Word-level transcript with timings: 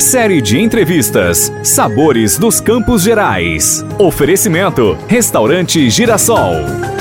Série 0.00 0.40
de 0.40 0.58
entrevistas 0.58 1.52
Sabores 1.62 2.38
dos 2.38 2.58
Campos 2.58 3.02
Gerais. 3.02 3.84
Oferecimento 3.98 4.96
Restaurante 5.06 5.90
Girassol. 5.90 6.99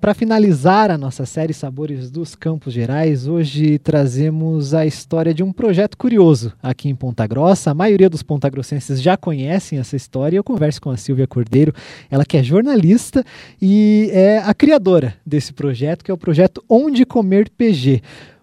Para 0.00 0.14
finalizar 0.14 0.90
a 0.90 0.96
nossa 0.96 1.26
série 1.26 1.52
Sabores 1.52 2.10
dos 2.10 2.34
Campos 2.34 2.72
Gerais, 2.72 3.28
hoje 3.28 3.78
trazemos 3.78 4.72
a 4.72 4.86
história 4.86 5.34
de 5.34 5.42
um 5.42 5.52
projeto 5.52 5.94
curioso 5.98 6.54
aqui 6.62 6.88
em 6.88 6.94
Ponta 6.94 7.26
Grossa. 7.26 7.70
A 7.70 7.74
maioria 7.74 8.08
dos 8.08 8.22
pontagrossenses 8.22 9.02
já 9.02 9.18
conhecem 9.18 9.78
essa 9.78 9.96
história. 9.96 10.38
Eu 10.38 10.42
converso 10.42 10.80
com 10.80 10.88
a 10.88 10.96
Silvia 10.96 11.26
Cordeiro, 11.26 11.74
ela 12.10 12.24
que 12.24 12.38
é 12.38 12.42
jornalista 12.42 13.22
e 13.60 14.08
é 14.14 14.38
a 14.38 14.54
criadora 14.54 15.14
desse 15.24 15.52
projeto, 15.52 16.02
que 16.02 16.10
é 16.10 16.14
o 16.14 16.18
projeto 16.18 16.64
Onde 16.66 17.04
Comer 17.04 17.50
PG. 17.50 18.00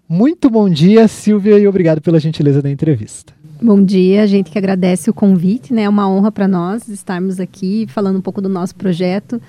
Muito 0.08 0.52
bom 0.52 0.70
dia, 0.70 1.08
Silvia, 1.08 1.58
e 1.58 1.68
obrigado 1.68 2.02
pela 2.02 2.20
gentileza 2.20 2.62
da 2.62 2.70
entrevista. 2.70 3.34
Bom 3.60 3.84
dia, 3.84 4.22
a 4.22 4.28
gente 4.28 4.52
que 4.52 4.60
agradece 4.60 5.10
o 5.10 5.14
convite, 5.14 5.74
né? 5.74 5.84
É 5.84 5.90
uma 5.90 6.08
honra 6.08 6.32
para 6.32 6.48
nós 6.48 6.88
estarmos 6.88 7.40
aqui 7.40 7.88
falando 7.90 8.20
um 8.20 8.22
pouco 8.22 8.44
do 8.44 8.48
nosso 8.48 8.76
projeto 8.76 9.42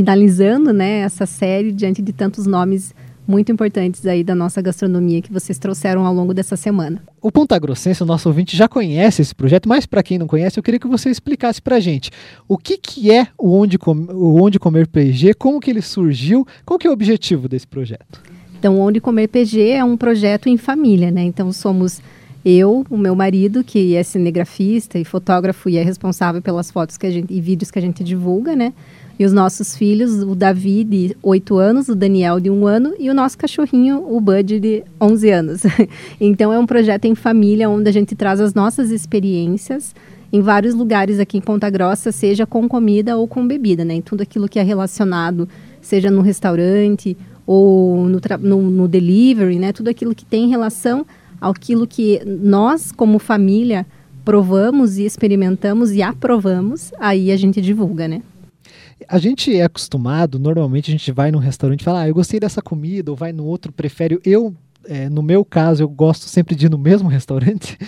finalizando 0.00 0.72
né, 0.72 1.00
essa 1.00 1.26
série 1.26 1.70
diante 1.70 2.00
de 2.00 2.10
tantos 2.10 2.46
nomes 2.46 2.94
muito 3.28 3.52
importantes 3.52 4.06
aí 4.06 4.24
da 4.24 4.34
nossa 4.34 4.62
gastronomia 4.62 5.20
que 5.20 5.30
vocês 5.30 5.58
trouxeram 5.58 6.06
ao 6.06 6.14
longo 6.14 6.32
dessa 6.32 6.56
semana. 6.56 7.02
O 7.20 7.30
Ponta 7.30 7.58
Grossense, 7.58 8.02
o 8.02 8.06
nosso 8.06 8.26
ouvinte, 8.26 8.56
já 8.56 8.66
conhece 8.66 9.20
esse 9.20 9.34
projeto, 9.34 9.68
mas 9.68 9.84
para 9.84 10.02
quem 10.02 10.18
não 10.18 10.26
conhece, 10.26 10.58
eu 10.58 10.62
queria 10.62 10.80
que 10.80 10.88
você 10.88 11.10
explicasse 11.10 11.60
para 11.60 11.76
a 11.76 11.80
gente 11.80 12.10
o 12.48 12.56
que, 12.56 12.78
que 12.78 13.12
é 13.12 13.28
o 13.36 13.52
Onde, 13.52 13.76
Com 13.76 13.92
o 13.92 14.42
Onde 14.42 14.58
Comer 14.58 14.88
PG, 14.88 15.34
como 15.34 15.60
que 15.60 15.70
ele 15.70 15.82
surgiu, 15.82 16.46
qual 16.64 16.78
que 16.78 16.86
é 16.86 16.90
o 16.90 16.94
objetivo 16.94 17.46
desse 17.46 17.66
projeto? 17.66 18.22
Então, 18.58 18.76
o 18.76 18.80
Onde 18.80 19.02
Comer 19.02 19.28
PG 19.28 19.68
é 19.68 19.84
um 19.84 19.98
projeto 19.98 20.48
em 20.48 20.56
família, 20.56 21.10
né? 21.10 21.22
Então, 21.22 21.52
somos 21.52 22.00
eu, 22.42 22.86
o 22.88 22.96
meu 22.96 23.14
marido, 23.14 23.62
que 23.62 23.94
é 23.94 24.02
cinegrafista 24.02 24.98
e 24.98 25.04
fotógrafo 25.04 25.68
e 25.68 25.76
é 25.76 25.82
responsável 25.82 26.40
pelas 26.40 26.70
fotos 26.70 26.96
que 26.96 27.06
a 27.06 27.10
gente, 27.10 27.30
e 27.30 27.38
vídeos 27.38 27.70
que 27.70 27.78
a 27.78 27.82
gente 27.82 28.02
divulga, 28.02 28.56
né? 28.56 28.72
E 29.20 29.24
os 29.26 29.34
nossos 29.34 29.76
filhos, 29.76 30.22
o 30.22 30.34
Davi, 30.34 30.82
de 30.82 31.14
8 31.22 31.58
anos, 31.58 31.90
o 31.90 31.94
Daniel, 31.94 32.40
de 32.40 32.48
1 32.48 32.66
ano, 32.66 32.94
e 32.98 33.10
o 33.10 33.14
nosso 33.14 33.36
cachorrinho, 33.36 34.02
o 34.08 34.18
Bud, 34.18 34.58
de 34.58 34.82
11 34.98 35.30
anos. 35.30 35.62
então, 36.18 36.50
é 36.50 36.58
um 36.58 36.64
projeto 36.64 37.04
em 37.04 37.14
família 37.14 37.68
onde 37.68 37.86
a 37.86 37.92
gente 37.92 38.16
traz 38.16 38.40
as 38.40 38.54
nossas 38.54 38.90
experiências 38.90 39.94
em 40.32 40.40
vários 40.40 40.74
lugares 40.74 41.20
aqui 41.20 41.36
em 41.36 41.42
Ponta 41.42 41.68
Grossa, 41.68 42.10
seja 42.10 42.46
com 42.46 42.66
comida 42.66 43.18
ou 43.18 43.28
com 43.28 43.46
bebida, 43.46 43.84
né? 43.84 43.92
Em 43.92 44.00
tudo 44.00 44.22
aquilo 44.22 44.48
que 44.48 44.58
é 44.58 44.62
relacionado, 44.62 45.46
seja 45.82 46.10
no 46.10 46.22
restaurante 46.22 47.14
ou 47.46 48.08
no, 48.08 48.18
no, 48.40 48.70
no 48.70 48.88
delivery, 48.88 49.58
né? 49.58 49.70
Tudo 49.70 49.90
aquilo 49.90 50.14
que 50.14 50.24
tem 50.24 50.48
relação 50.48 51.04
aquilo 51.38 51.86
que 51.86 52.22
nós, 52.24 52.90
como 52.90 53.18
família, 53.18 53.84
provamos 54.24 54.96
e 54.96 55.04
experimentamos 55.04 55.92
e 55.92 56.00
aprovamos, 56.00 56.90
aí 56.98 57.30
a 57.30 57.36
gente 57.36 57.60
divulga, 57.60 58.08
né? 58.08 58.22
A 59.08 59.18
gente 59.18 59.54
é 59.54 59.62
acostumado, 59.62 60.38
normalmente 60.38 60.90
a 60.90 60.92
gente 60.92 61.10
vai 61.12 61.30
num 61.30 61.38
restaurante 61.38 61.80
e 61.80 61.84
fala, 61.84 62.02
ah, 62.02 62.08
eu 62.08 62.14
gostei 62.14 62.38
dessa 62.40 62.62
comida, 62.62 63.10
ou 63.10 63.16
vai 63.16 63.32
no 63.32 63.44
outro, 63.44 63.72
prefere. 63.72 64.20
Eu, 64.24 64.54
é, 64.84 65.08
no 65.08 65.22
meu 65.22 65.44
caso, 65.44 65.82
eu 65.82 65.88
gosto 65.88 66.26
sempre 66.26 66.54
de 66.54 66.66
ir 66.66 66.70
no 66.70 66.78
mesmo 66.78 67.08
restaurante 67.10 67.78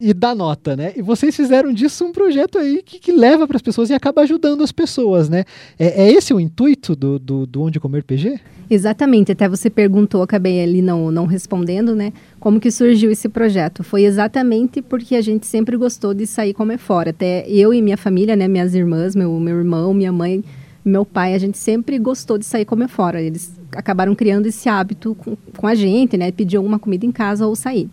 e 0.00 0.14
dar 0.14 0.34
nota, 0.34 0.74
né? 0.74 0.92
E 0.96 1.02
vocês 1.02 1.36
fizeram 1.36 1.72
disso 1.72 2.04
um 2.04 2.12
projeto 2.12 2.58
aí 2.58 2.82
que, 2.82 2.98
que 2.98 3.12
leva 3.12 3.46
para 3.46 3.56
as 3.56 3.62
pessoas 3.62 3.90
e 3.90 3.94
acaba 3.94 4.22
ajudando 4.22 4.64
as 4.64 4.72
pessoas, 4.72 5.28
né? 5.28 5.44
É, 5.78 6.04
é 6.04 6.12
esse 6.12 6.32
o 6.32 6.40
intuito 6.40 6.96
do, 6.96 7.18
do, 7.18 7.46
do 7.46 7.62
Onde 7.62 7.78
Comer 7.78 8.02
PG? 8.02 8.40
Exatamente, 8.70 9.32
até 9.32 9.48
você 9.48 9.68
perguntou, 9.68 10.22
acabei 10.22 10.62
ali 10.62 10.80
não, 10.80 11.10
não 11.10 11.26
respondendo, 11.26 11.94
né? 11.94 12.12
Como 12.38 12.60
que 12.60 12.70
surgiu 12.70 13.10
esse 13.10 13.28
projeto? 13.28 13.82
Foi 13.82 14.04
exatamente 14.04 14.80
porque 14.80 15.16
a 15.16 15.20
gente 15.20 15.44
sempre 15.44 15.76
gostou 15.76 16.14
de 16.14 16.26
sair 16.26 16.54
comer 16.54 16.78
fora. 16.78 17.10
Até 17.10 17.46
eu 17.48 17.74
e 17.74 17.82
minha 17.82 17.96
família, 17.96 18.34
né? 18.36 18.48
Minhas 18.48 18.74
irmãs, 18.74 19.14
meu, 19.14 19.38
meu 19.38 19.58
irmão, 19.58 19.92
minha 19.92 20.12
mãe, 20.12 20.42
meu 20.84 21.04
pai, 21.04 21.34
a 21.34 21.38
gente 21.38 21.58
sempre 21.58 21.98
gostou 21.98 22.38
de 22.38 22.44
sair 22.44 22.64
comer 22.64 22.88
fora. 22.88 23.20
Eles 23.20 23.52
acabaram 23.72 24.14
criando 24.14 24.46
esse 24.46 24.68
hábito 24.68 25.14
com, 25.14 25.36
com 25.56 25.66
a 25.66 25.74
gente, 25.74 26.16
né? 26.16 26.32
Pedir 26.32 26.56
alguma 26.56 26.78
comida 26.78 27.04
em 27.04 27.12
casa 27.12 27.46
ou 27.46 27.54
sair. 27.54 27.88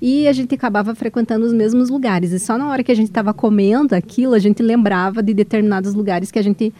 E 0.00 0.28
a 0.28 0.32
gente 0.32 0.54
acabava 0.54 0.94
frequentando 0.94 1.46
os 1.46 1.52
mesmos 1.52 1.88
lugares. 1.88 2.32
E 2.32 2.38
só 2.38 2.58
na 2.58 2.68
hora 2.68 2.84
que 2.84 2.92
a 2.92 2.94
gente 2.94 3.08
estava 3.08 3.32
comendo 3.32 3.94
aquilo, 3.94 4.34
a 4.34 4.38
gente 4.38 4.62
lembrava 4.62 5.22
de 5.22 5.32
determinados 5.32 5.94
lugares 5.94 6.30
que 6.30 6.38
a 6.38 6.42
gente, 6.42 6.72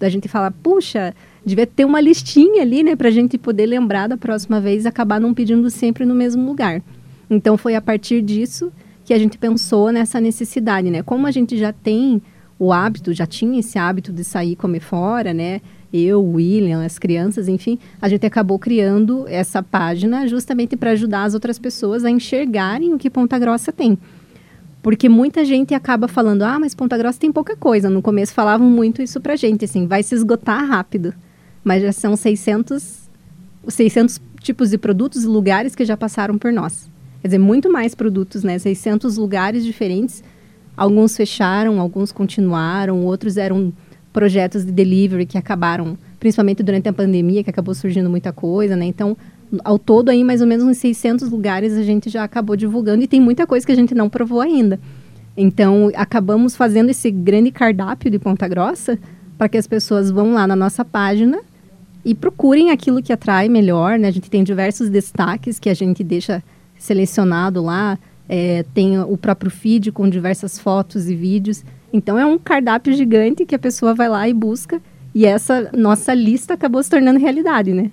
a 0.00 0.08
gente 0.08 0.28
fala, 0.28 0.50
puxa, 0.50 1.14
devia 1.44 1.66
ter 1.66 1.84
uma 1.84 2.00
listinha 2.00 2.62
ali, 2.62 2.82
né? 2.82 2.96
Para 2.96 3.08
a 3.08 3.12
gente 3.12 3.36
poder 3.36 3.66
lembrar 3.66 4.08
da 4.08 4.16
próxima 4.16 4.60
vez 4.60 4.84
e 4.84 4.88
acabar 4.88 5.20
não 5.20 5.34
pedindo 5.34 5.68
sempre 5.70 6.06
no 6.06 6.14
mesmo 6.14 6.46
lugar. 6.46 6.82
Então 7.28 7.58
foi 7.58 7.74
a 7.74 7.80
partir 7.80 8.22
disso 8.22 8.72
que 9.04 9.12
a 9.12 9.18
gente 9.18 9.36
pensou 9.36 9.92
nessa 9.92 10.18
necessidade, 10.18 10.90
né? 10.90 11.02
Como 11.02 11.26
a 11.26 11.30
gente 11.30 11.58
já 11.58 11.72
tem 11.72 12.22
o 12.64 12.72
hábito, 12.72 13.12
já 13.12 13.26
tinha 13.26 13.60
esse 13.60 13.78
hábito 13.78 14.12
de 14.12 14.24
sair 14.24 14.56
comer 14.56 14.80
fora, 14.80 15.34
né? 15.34 15.60
Eu, 15.92 16.24
William, 16.24 16.84
as 16.84 16.98
crianças, 16.98 17.46
enfim, 17.46 17.78
a 18.00 18.08
gente 18.08 18.26
acabou 18.26 18.58
criando 18.58 19.26
essa 19.28 19.62
página 19.62 20.26
justamente 20.26 20.76
para 20.76 20.90
ajudar 20.90 21.24
as 21.24 21.34
outras 21.34 21.58
pessoas 21.58 22.04
a 22.04 22.10
enxergarem 22.10 22.92
o 22.94 22.98
que 22.98 23.10
Ponta 23.10 23.38
Grossa 23.38 23.70
tem. 23.70 23.98
Porque 24.82 25.08
muita 25.08 25.44
gente 25.44 25.72
acaba 25.74 26.08
falando, 26.08 26.42
ah, 26.42 26.58
mas 26.58 26.74
Ponta 26.74 26.98
Grossa 26.98 27.20
tem 27.20 27.30
pouca 27.30 27.54
coisa. 27.56 27.88
No 27.88 28.02
começo 28.02 28.34
falavam 28.34 28.68
muito 28.68 29.02
isso 29.02 29.20
pra 29.20 29.36
gente, 29.36 29.64
assim, 29.66 29.86
vai 29.86 30.02
se 30.02 30.14
esgotar 30.14 30.66
rápido. 30.66 31.14
Mas 31.62 31.82
já 31.82 31.92
são 31.92 32.16
600, 32.16 33.08
600 33.68 34.20
tipos 34.40 34.70
de 34.70 34.78
produtos 34.78 35.24
e 35.24 35.26
lugares 35.26 35.74
que 35.74 35.84
já 35.84 35.96
passaram 35.96 36.36
por 36.36 36.52
nós. 36.52 36.90
Quer 37.20 37.28
dizer, 37.28 37.38
muito 37.38 37.70
mais 37.70 37.94
produtos, 37.94 38.42
né? 38.42 38.58
600 38.58 39.16
lugares 39.16 39.64
diferentes 39.64 40.22
Alguns 40.76 41.16
fecharam, 41.16 41.80
alguns 41.80 42.10
continuaram, 42.10 43.04
outros 43.04 43.36
eram 43.36 43.72
projetos 44.12 44.64
de 44.64 44.72
delivery 44.72 45.26
que 45.26 45.36
acabaram, 45.36 45.98
principalmente 46.20 46.62
durante 46.62 46.88
a 46.88 46.92
pandemia, 46.92 47.42
que 47.42 47.50
acabou 47.50 47.74
surgindo 47.74 48.08
muita 48.08 48.32
coisa, 48.32 48.76
né? 48.76 48.84
Então, 48.84 49.16
ao 49.64 49.78
todo 49.78 50.08
aí, 50.08 50.24
mais 50.24 50.40
ou 50.40 50.46
menos 50.46 50.64
uns 50.64 50.78
600 50.78 51.30
lugares 51.30 51.74
a 51.74 51.82
gente 51.82 52.08
já 52.08 52.24
acabou 52.24 52.56
divulgando 52.56 53.02
e 53.02 53.06
tem 53.06 53.20
muita 53.20 53.46
coisa 53.46 53.64
que 53.64 53.72
a 53.72 53.76
gente 53.76 53.94
não 53.94 54.08
provou 54.08 54.40
ainda. 54.40 54.80
Então, 55.36 55.90
acabamos 55.96 56.54
fazendo 56.56 56.90
esse 56.90 57.10
grande 57.10 57.50
cardápio 57.50 58.10
de 58.10 58.18
Ponta 58.18 58.46
Grossa 58.46 58.98
para 59.36 59.48
que 59.48 59.58
as 59.58 59.66
pessoas 59.66 60.10
vão 60.10 60.32
lá 60.32 60.46
na 60.46 60.54
nossa 60.54 60.84
página 60.84 61.40
e 62.04 62.14
procurem 62.14 62.70
aquilo 62.70 63.02
que 63.02 63.12
atrai 63.12 63.48
melhor, 63.48 63.98
né? 63.98 64.08
A 64.08 64.12
gente 64.12 64.30
tem 64.30 64.44
diversos 64.44 64.88
destaques 64.88 65.58
que 65.58 65.68
a 65.68 65.74
gente 65.74 66.04
deixa 66.04 66.42
selecionado 66.78 67.62
lá, 67.62 67.98
é, 68.28 68.64
tem 68.74 68.98
o 68.98 69.16
próprio 69.16 69.50
feed 69.50 69.92
com 69.92 70.08
diversas 70.08 70.58
fotos 70.58 71.08
e 71.08 71.14
vídeos. 71.14 71.64
Então 71.92 72.18
é 72.18 72.26
um 72.26 72.38
cardápio 72.38 72.92
gigante 72.92 73.44
que 73.44 73.54
a 73.54 73.58
pessoa 73.58 73.94
vai 73.94 74.08
lá 74.08 74.28
e 74.28 74.34
busca. 74.34 74.80
E 75.14 75.24
essa 75.26 75.70
nossa 75.76 76.12
lista 76.12 76.54
acabou 76.54 76.82
se 76.82 76.90
tornando 76.90 77.20
realidade, 77.20 77.72
né? 77.72 77.90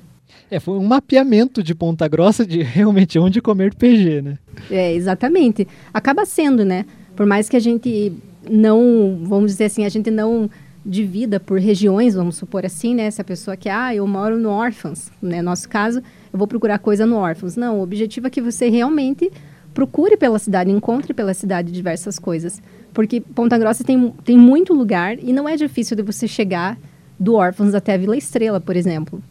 É, 0.50 0.60
foi 0.60 0.78
um 0.78 0.86
mapeamento 0.86 1.62
de 1.62 1.76
Ponta 1.76 2.08
Grossa 2.08 2.46
de 2.46 2.62
realmente 2.64 3.20
onde 3.20 3.42
comer 3.42 3.76
PG, 3.76 4.22
né? 4.22 4.38
É, 4.70 4.94
exatamente. 4.94 5.68
Acaba 5.94 6.26
sendo, 6.26 6.66
né? 6.66 6.86
Por 7.16 7.26
mais 7.26 7.48
que 7.48 7.56
a 7.56 7.60
gente 7.60 8.14
não, 8.50 9.20
vamos 9.24 9.52
dizer 9.52 9.66
assim, 9.66 9.86
a 9.86 9.90
gente 9.90 10.10
não 10.10 10.50
divida 10.84 11.40
por 11.40 11.60
regiões, 11.60 12.16
vamos 12.16 12.38
supor 12.38 12.66
assim, 12.66 12.96
né? 12.96 13.12
Se 13.12 13.22
a 13.22 13.24
pessoa 13.24 13.56
que, 13.56 13.70
ah, 13.70 13.94
eu 13.94 14.08
moro 14.08 14.38
no 14.38 14.50
Órfãos, 14.50 15.12
né? 15.22 15.42
Nosso 15.42 15.70
caso, 15.70 16.00
eu 16.34 16.40
vou 16.40 16.48
procurar 16.48 16.80
coisa 16.80 17.06
no 17.06 17.18
Órfãos. 17.18 17.56
Não, 17.56 17.80
o 17.80 17.84
objetivo 17.84 18.28
é 18.28 18.30
que 18.30 18.42
você 18.42 18.68
realmente 18.68 19.32
procure 19.74 20.18
pela 20.18 20.40
cidade, 20.40 20.72
encontre 20.72 21.14
pela 21.14 21.34
cidade 21.34 21.72
diversas 21.72 22.20
coisas. 22.20 22.62
Porque 22.94 23.22
Ponta 23.22 23.58
Grossa 23.58 23.84
tem, 23.84 24.14
tem 24.24 24.38
muito 24.38 24.74
lugar 24.74 25.18
e 25.18 25.32
não 25.32 25.48
é 25.48 25.56
difícil 25.56 25.96
de 25.96 26.04
você 26.04 26.28
chegar 26.28 26.78
do 27.20 27.36
Órfãos 27.36 27.74
até 27.74 27.94
a 27.94 27.98
Vila 27.98 28.18
Estrela, 28.18 28.60
por 28.60 28.76
exemplo. 28.76 29.22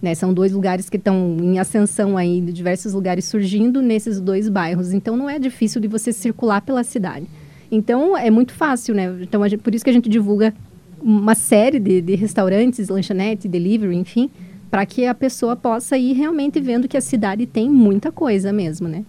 Né? 0.00 0.14
São 0.14 0.32
dois 0.32 0.52
lugares 0.52 0.88
que 0.88 0.96
estão 0.96 1.36
em 1.40 1.58
ascensão 1.58 2.16
aí, 2.16 2.40
diversos 2.40 2.94
lugares 2.94 3.26
surgindo 3.26 3.82
nesses 3.82 4.20
dois 4.20 4.48
bairros. 4.48 4.92
Então 4.92 5.16
não 5.16 5.28
é 5.28 5.38
difícil 5.38 5.80
de 5.80 5.88
você 5.88 6.12
circular 6.12 6.62
pela 6.62 6.82
cidade. 6.82 7.26
Então 7.70 8.16
é 8.16 8.30
muito 8.30 8.52
fácil, 8.52 8.94
né? 8.94 9.14
Então 9.20 9.46
gente, 9.46 9.62
por 9.62 9.74
isso 9.74 9.84
que 9.84 9.90
a 9.90 9.92
gente 9.92 10.08
divulga 10.08 10.54
uma 11.02 11.34
série 11.34 11.78
de, 11.78 12.00
de 12.00 12.14
restaurantes, 12.14 12.88
lanchonete, 12.88 13.48
delivery, 13.48 13.96
enfim, 13.96 14.30
para 14.70 14.86
que 14.86 15.04
a 15.06 15.14
pessoa 15.14 15.56
possa 15.56 15.98
ir 15.98 16.12
realmente 16.12 16.60
vendo 16.60 16.88
que 16.88 16.96
a 16.96 17.00
cidade 17.00 17.46
tem 17.46 17.68
muita 17.68 18.12
coisa 18.12 18.52
mesmo, 18.52 18.88
né? 18.88 19.04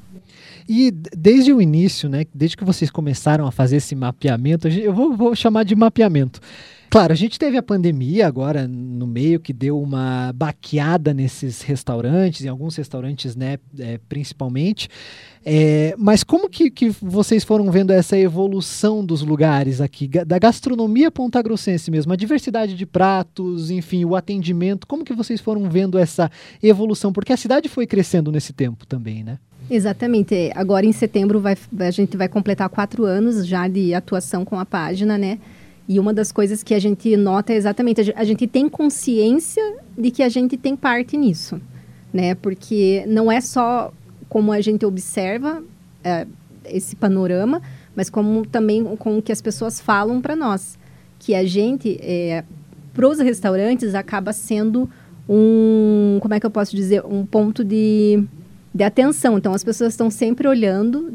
E 0.67 0.91
desde 0.91 1.53
o 1.53 1.61
início, 1.61 2.09
né, 2.09 2.25
desde 2.33 2.57
que 2.57 2.63
vocês 2.63 2.89
começaram 2.89 3.45
a 3.45 3.51
fazer 3.51 3.77
esse 3.77 3.95
mapeamento, 3.95 4.67
eu 4.67 4.93
vou, 4.93 5.15
vou 5.15 5.35
chamar 5.35 5.63
de 5.63 5.75
mapeamento. 5.75 6.39
Claro, 6.91 7.13
a 7.13 7.15
gente 7.15 7.39
teve 7.39 7.55
a 7.55 7.63
pandemia 7.63 8.27
agora 8.27 8.67
no 8.67 9.07
meio 9.07 9.39
que 9.39 9.53
deu 9.53 9.81
uma 9.81 10.33
baqueada 10.35 11.13
nesses 11.13 11.61
restaurantes, 11.61 12.43
em 12.43 12.49
alguns 12.49 12.75
restaurantes, 12.75 13.33
né, 13.33 13.57
é, 13.79 13.97
principalmente. 14.09 14.89
É, 15.45 15.95
mas 15.97 16.21
como 16.21 16.49
que, 16.49 16.69
que 16.69 16.89
vocês 17.01 17.45
foram 17.45 17.71
vendo 17.71 17.91
essa 17.91 18.17
evolução 18.17 19.05
dos 19.05 19.21
lugares 19.21 19.79
aqui, 19.79 20.05
da 20.05 20.37
gastronomia 20.37 21.09
pontagrossense 21.09 21.89
mesmo, 21.89 22.11
a 22.11 22.17
diversidade 22.17 22.75
de 22.75 22.85
pratos, 22.85 23.71
enfim, 23.71 24.03
o 24.03 24.13
atendimento, 24.13 24.85
como 24.85 25.05
que 25.05 25.13
vocês 25.13 25.39
foram 25.39 25.69
vendo 25.69 25.97
essa 25.97 26.29
evolução? 26.61 27.13
Porque 27.13 27.31
a 27.31 27.37
cidade 27.37 27.69
foi 27.69 27.87
crescendo 27.87 28.33
nesse 28.33 28.51
tempo 28.51 28.85
também, 28.85 29.23
né? 29.23 29.39
Exatamente. 29.73 30.51
Agora 30.53 30.85
em 30.85 30.91
setembro 30.91 31.39
vai, 31.39 31.57
a 31.79 31.91
gente 31.91 32.17
vai 32.17 32.27
completar 32.27 32.67
quatro 32.67 33.05
anos 33.05 33.47
já 33.47 33.69
de 33.69 33.93
atuação 33.93 34.43
com 34.43 34.59
a 34.59 34.65
página, 34.65 35.17
né? 35.17 35.39
E 35.87 35.97
uma 35.97 36.13
das 36.13 36.29
coisas 36.29 36.61
que 36.61 36.73
a 36.73 36.79
gente 36.79 37.15
nota 37.15 37.53
é 37.53 37.55
exatamente, 37.55 38.13
a 38.13 38.23
gente 38.25 38.45
tem 38.47 38.67
consciência 38.67 39.63
de 39.97 40.11
que 40.11 40.21
a 40.23 40.27
gente 40.27 40.57
tem 40.57 40.75
parte 40.75 41.15
nisso, 41.15 41.59
né? 42.13 42.35
Porque 42.35 43.05
não 43.07 43.31
é 43.31 43.39
só 43.39 43.93
como 44.27 44.51
a 44.51 44.59
gente 44.59 44.85
observa 44.85 45.63
é, 46.03 46.27
esse 46.65 46.93
panorama, 46.93 47.61
mas 47.95 48.09
como 48.09 48.45
também 48.45 48.83
com 48.97 49.19
o 49.19 49.21
que 49.21 49.31
as 49.31 49.41
pessoas 49.41 49.79
falam 49.79 50.19
para 50.19 50.35
nós. 50.35 50.77
Que 51.17 51.33
a 51.33 51.45
gente, 51.45 51.97
é, 52.01 52.43
para 52.93 53.07
os 53.07 53.19
restaurantes, 53.19 53.95
acaba 53.95 54.33
sendo 54.33 54.89
um, 55.29 56.19
como 56.21 56.33
é 56.33 56.41
que 56.41 56.45
eu 56.45 56.51
posso 56.51 56.75
dizer, 56.75 57.05
um 57.05 57.25
ponto 57.25 57.63
de, 57.63 58.21
de 58.73 58.83
atenção. 58.83 59.37
Então, 59.37 59.53
as 59.53 59.63
pessoas 59.63 59.93
estão 59.93 60.09
sempre 60.09 60.47
olhando 60.47 61.13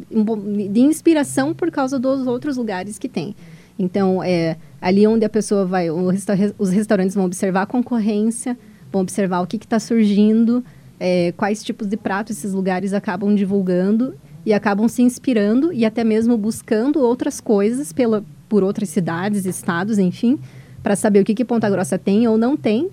de 0.71 0.81
inspiração 0.81 1.55
por 1.55 1.71
causa 1.71 1.99
dos 1.99 2.27
outros 2.27 2.57
lugares 2.57 2.99
que 2.99 3.09
tem. 3.09 3.35
Então, 3.79 4.23
é 4.23 4.57
ali 4.81 5.07
onde 5.07 5.25
a 5.25 5.29
pessoa 5.29 5.65
vai, 5.65 5.91
os 5.91 6.71
restaurantes 6.71 7.15
vão 7.15 7.25
observar 7.25 7.63
a 7.63 7.67
concorrência, 7.67 8.57
vão 8.93 9.03
observar 9.03 9.41
o 9.41 9.47
que 9.47 9.57
está 9.57 9.79
surgindo, 9.79 10.65
é, 10.99 11.33
quais 11.37 11.63
tipos 11.63 11.87
de 11.87 11.97
pratos 11.97 12.39
esses 12.39 12.53
lugares 12.53 12.93
acabam 12.93 13.35
divulgando 13.35 14.15
e 14.45 14.53
acabam 14.53 14.89
se 14.89 15.03
inspirando 15.03 15.73
e 15.73 15.85
até 15.85 16.05
mesmo 16.05 16.37
buscando 16.39 17.01
outras 17.01 17.41
coisas 17.41 17.93
pela, 17.93 18.25
por 18.49 18.63
outras 18.63 18.89
cidades, 18.89 19.45
estados, 19.45 19.99
enfim, 19.99 20.39
para 20.83 20.95
saber 20.95 21.21
o 21.21 21.25
que, 21.25 21.35
que 21.35 21.45
Ponta 21.45 21.69
Grossa 21.69 21.99
tem 21.99 22.29
ou 22.29 22.39
não 22.39 22.57
tem, 22.57 22.89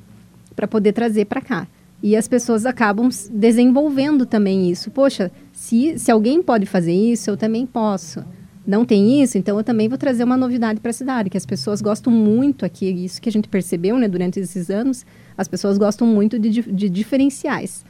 para 0.56 0.68
poder 0.68 0.94
trazer 0.94 1.25
para 1.25 1.42
cá. 1.42 1.68
E 2.03 2.15
as 2.15 2.27
pessoas 2.27 2.65
acabam 2.65 3.09
desenvolvendo 3.31 4.25
também 4.25 4.69
isso. 4.69 4.91
Poxa, 4.91 5.31
se, 5.51 5.97
se 5.97 6.11
alguém 6.11 6.44
pode 6.44 6.65
fazer 6.65 6.94
isso, 6.94 7.29
eu 7.29 7.38
também 7.38 7.65
posso 7.65 8.23
não 8.65 8.85
tem 8.85 9.21
isso, 9.21 9.38
então 9.38 9.57
eu 9.57 9.63
também 9.63 9.89
vou 9.89 9.97
trazer 9.97 10.23
uma 10.23 10.38
novidade 10.38 10.79
para 10.79 10.89
a 10.89 10.94
cidade, 10.94 11.29
que 11.29 11.38
as 11.38 11.45
pessoas 11.45 11.81
gostam 11.81 12.11
muito 12.11 12.65
aqui, 12.65 12.89
isso 12.89 13.21
que 13.21 13.27
a 13.27 13.31
gente 13.31 13.50
percebeu 13.50 13.97
né, 13.97 14.07
durante 14.07 14.39
esses 14.39 14.69
anos, 14.69 15.05
as 15.38 15.50
pessoas 15.50 15.77
gostam 15.77 16.07
muito 16.07 16.39
de, 16.39 16.61
de 16.61 16.89
diferenciais. 16.89 17.83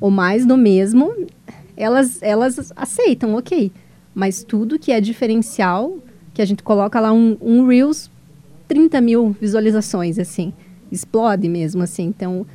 Ou 0.00 0.10
mais 0.10 0.46
do 0.46 0.56
mesmo, 0.56 1.12
elas, 1.76 2.22
elas 2.22 2.72
aceitam, 2.74 3.34
ok. 3.34 3.70
Mas 4.14 4.42
tudo 4.42 4.78
que 4.78 4.90
é 4.90 5.00
diferencial, 5.00 5.98
que 6.32 6.40
a 6.40 6.46
gente 6.46 6.62
coloca 6.62 6.98
lá 6.98 7.12
um, 7.12 7.36
um 7.40 7.66
Reels, 7.66 8.10
30 8.68 9.00
mil 9.02 9.36
visualizações, 9.38 10.18
assim, 10.18 10.52
explode 10.90 11.46
mesmo, 11.46 11.82
assim. 11.82 12.04
Então, 12.04 12.46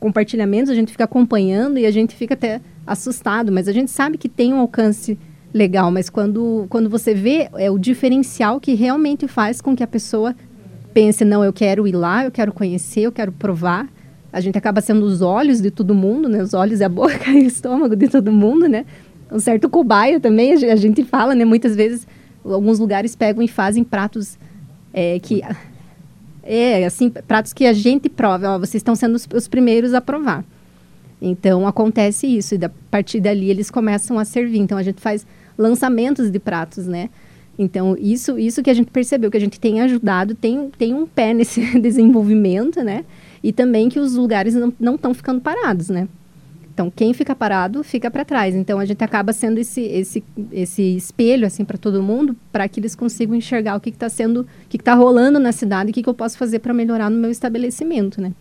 compartilhamentos 0.00 0.70
a 0.70 0.74
gente 0.74 0.90
fica 0.90 1.04
acompanhando 1.04 1.78
e 1.78 1.86
a 1.86 1.90
gente 1.90 2.16
fica 2.16 2.34
até 2.34 2.60
assustado, 2.86 3.52
mas 3.52 3.68
a 3.68 3.72
gente 3.72 3.90
sabe 3.90 4.16
que 4.18 4.28
tem 4.28 4.52
um 4.52 4.58
alcance 4.58 5.16
legal, 5.52 5.90
mas 5.90 6.08
quando, 6.08 6.66
quando 6.68 6.88
você 6.88 7.12
vê, 7.12 7.48
é 7.54 7.70
o 7.70 7.78
diferencial 7.78 8.58
que 8.58 8.74
realmente 8.74 9.28
faz 9.28 9.60
com 9.60 9.76
que 9.76 9.82
a 9.82 9.86
pessoa 9.86 10.34
pense, 10.94 11.24
não, 11.24 11.44
eu 11.44 11.52
quero 11.52 11.86
ir 11.86 11.92
lá, 11.92 12.24
eu 12.24 12.30
quero 12.30 12.52
conhecer, 12.52 13.02
eu 13.02 13.12
quero 13.12 13.30
provar. 13.30 13.88
A 14.32 14.40
gente 14.40 14.56
acaba 14.56 14.80
sendo 14.80 15.04
os 15.04 15.22
olhos 15.22 15.60
de 15.60 15.70
todo 15.70 15.94
mundo, 15.94 16.28
né? 16.28 16.42
Os 16.42 16.54
olhos 16.54 16.80
e 16.80 16.84
a 16.84 16.88
boca 16.88 17.30
e 17.30 17.42
o 17.42 17.46
estômago 17.46 17.94
de 17.94 18.08
todo 18.08 18.32
mundo, 18.32 18.68
né? 18.68 18.86
Um 19.30 19.38
certo 19.38 19.68
cobaia 19.68 20.18
também, 20.18 20.52
a 20.52 20.76
gente 20.76 21.04
fala, 21.04 21.34
né? 21.34 21.44
Muitas 21.44 21.76
vezes, 21.76 22.06
alguns 22.44 22.78
lugares 22.78 23.14
pegam 23.14 23.42
e 23.42 23.48
fazem 23.48 23.84
pratos 23.84 24.38
é, 24.92 25.18
que... 25.18 25.42
É, 26.42 26.84
assim, 26.84 27.10
pratos 27.10 27.52
que 27.52 27.66
a 27.66 27.72
gente 27.72 28.08
prova. 28.08 28.54
Ó, 28.54 28.58
vocês 28.58 28.80
estão 28.80 28.94
sendo 28.94 29.14
os, 29.14 29.26
os 29.32 29.48
primeiros 29.48 29.94
a 29.94 30.00
provar. 30.00 30.44
Então, 31.20 31.66
acontece 31.66 32.26
isso. 32.26 32.54
E 32.54 32.64
a 32.64 32.70
partir 32.90 33.20
dali, 33.20 33.50
eles 33.50 33.70
começam 33.70 34.18
a 34.18 34.24
servir. 34.24 34.58
Então, 34.58 34.78
a 34.78 34.82
gente 34.82 35.00
faz 35.00 35.26
lançamentos 35.56 36.30
de 36.30 36.38
pratos, 36.38 36.86
né? 36.86 37.10
Então, 37.58 37.94
isso, 37.98 38.38
isso 38.38 38.62
que 38.62 38.70
a 38.70 38.74
gente 38.74 38.90
percebeu, 38.90 39.30
que 39.30 39.36
a 39.36 39.40
gente 39.40 39.60
tem 39.60 39.82
ajudado, 39.82 40.34
tem, 40.34 40.70
tem 40.78 40.94
um 40.94 41.06
pé 41.06 41.34
nesse 41.34 41.60
desenvolvimento, 41.78 42.82
né? 42.82 43.04
E 43.42 43.52
também 43.52 43.88
que 43.88 43.98
os 43.98 44.14
lugares 44.14 44.54
não 44.78 44.94
estão 44.94 45.12
ficando 45.12 45.40
parados, 45.40 45.90
né? 45.90 46.08
Então, 46.80 46.90
quem 46.90 47.12
fica 47.12 47.36
parado, 47.36 47.84
fica 47.84 48.10
para 48.10 48.24
trás. 48.24 48.54
Então, 48.54 48.78
a 48.78 48.86
gente 48.86 49.04
acaba 49.04 49.34
sendo 49.34 49.58
esse, 49.58 49.82
esse, 49.82 50.24
esse 50.50 50.82
espelho, 50.96 51.46
assim, 51.46 51.62
para 51.62 51.76
todo 51.76 52.02
mundo, 52.02 52.34
para 52.50 52.66
que 52.66 52.80
eles 52.80 52.94
consigam 52.94 53.34
enxergar 53.34 53.76
o 53.76 53.80
que 53.80 53.90
está 53.90 54.08
sendo, 54.08 54.40
o 54.40 54.46
que 54.66 54.78
está 54.78 54.94
rolando 54.94 55.38
na 55.38 55.52
cidade 55.52 55.90
e 55.90 55.92
o 55.92 55.94
que, 55.94 56.02
que 56.02 56.08
eu 56.08 56.14
posso 56.14 56.38
fazer 56.38 56.60
para 56.60 56.72
melhorar 56.72 57.10
no 57.10 57.18
meu 57.18 57.30
estabelecimento, 57.30 58.18
né? 58.18 58.32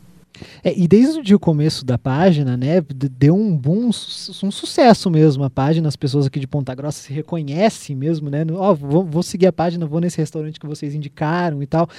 É, 0.63 0.77
e 0.77 0.87
desde 0.87 1.33
o 1.33 1.39
começo 1.39 1.85
da 1.85 1.97
página, 1.97 2.55
né, 2.55 2.81
deu 2.93 3.35
um 3.35 3.55
boom, 3.57 3.87
um 3.87 4.51
sucesso 4.51 5.09
mesmo 5.09 5.43
a 5.43 5.49
página, 5.49 5.87
as 5.87 5.95
pessoas 5.95 6.25
aqui 6.25 6.39
de 6.39 6.47
Ponta 6.47 6.73
Grossa 6.73 7.01
se 7.01 7.13
reconhecem 7.13 7.95
mesmo, 7.95 8.29
né, 8.29 8.45
ó, 8.51 8.71
oh, 8.71 8.75
vou, 8.75 9.03
vou, 9.05 9.23
seguir 9.23 9.47
a 9.47 9.53
página, 9.53 9.85
vou 9.85 9.99
nesse 9.99 10.17
restaurante 10.17 10.59
que 10.59 10.67
vocês 10.67 10.95
indicaram 10.95 11.61
e 11.61 11.67
tal. 11.67 11.89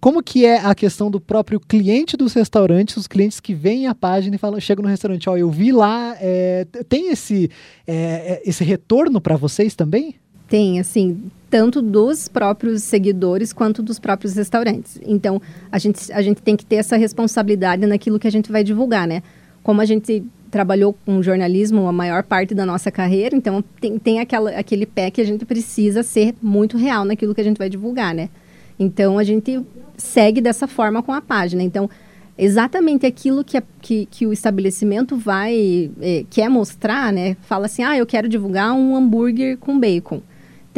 Como 0.00 0.22
que 0.22 0.44
é 0.44 0.58
a 0.58 0.74
questão 0.74 1.10
do 1.10 1.20
próprio 1.20 1.60
cliente 1.60 2.16
dos 2.16 2.32
restaurantes, 2.32 2.96
os 2.96 3.06
clientes 3.06 3.40
que 3.40 3.54
veem 3.54 3.86
a 3.86 3.94
página 3.94 4.36
e 4.36 4.38
falam, 4.38 4.60
chegam 4.60 4.82
no 4.82 4.88
restaurante, 4.88 5.28
ó, 5.28 5.32
oh, 5.32 5.36
eu 5.36 5.50
vi 5.50 5.72
lá, 5.72 6.16
é, 6.20 6.66
tem 6.88 7.10
esse, 7.10 7.50
é 7.86 8.42
esse 8.44 8.64
retorno 8.64 9.20
para 9.20 9.36
vocês 9.36 9.74
também? 9.74 10.14
Tem, 10.48 10.80
assim, 10.80 11.30
tanto 11.50 11.80
dos 11.80 12.28
próprios 12.28 12.82
seguidores 12.82 13.52
quanto 13.52 13.82
dos 13.82 13.98
próprios 13.98 14.34
restaurantes. 14.34 15.00
Então, 15.04 15.40
a 15.70 15.78
gente, 15.78 16.12
a 16.12 16.22
gente 16.22 16.42
tem 16.42 16.56
que 16.56 16.64
ter 16.64 16.76
essa 16.76 16.96
responsabilidade 16.96 17.86
naquilo 17.86 18.18
que 18.18 18.26
a 18.26 18.30
gente 18.30 18.52
vai 18.52 18.62
divulgar, 18.62 19.06
né? 19.06 19.22
Como 19.62 19.80
a 19.80 19.84
gente 19.84 20.22
trabalhou 20.50 20.96
com 21.04 21.22
jornalismo 21.22 21.86
a 21.86 21.92
maior 21.92 22.22
parte 22.22 22.54
da 22.54 22.64
nossa 22.64 22.90
carreira, 22.90 23.36
então 23.36 23.62
tem, 23.80 23.98
tem 23.98 24.20
aquela, 24.20 24.50
aquele 24.50 24.86
pé 24.86 25.10
que 25.10 25.20
a 25.20 25.24
gente 25.24 25.44
precisa 25.44 26.02
ser 26.02 26.34
muito 26.40 26.76
real 26.76 27.04
naquilo 27.04 27.34
que 27.34 27.40
a 27.40 27.44
gente 27.44 27.58
vai 27.58 27.68
divulgar, 27.68 28.14
né? 28.14 28.30
Então, 28.78 29.18
a 29.18 29.24
gente 29.24 29.60
segue 29.96 30.40
dessa 30.40 30.66
forma 30.66 31.02
com 31.02 31.12
a 31.12 31.20
página. 31.20 31.62
Então, 31.62 31.90
exatamente 32.36 33.04
aquilo 33.04 33.42
que, 33.42 33.56
a, 33.56 33.62
que, 33.80 34.06
que, 34.06 34.26
o 34.26 34.32
estabelecimento 34.32 35.16
vai 35.16 35.90
é, 36.00 36.24
quer 36.30 36.48
mostrar, 36.48 37.12
né? 37.12 37.36
Fala 37.42 37.66
assim, 37.66 37.82
ah, 37.82 37.96
eu 37.96 38.06
quero 38.06 38.28
divulgar 38.28 38.72
um 38.72 38.94
hambúrguer 38.94 39.58
com 39.58 39.78
bacon. 39.78 40.22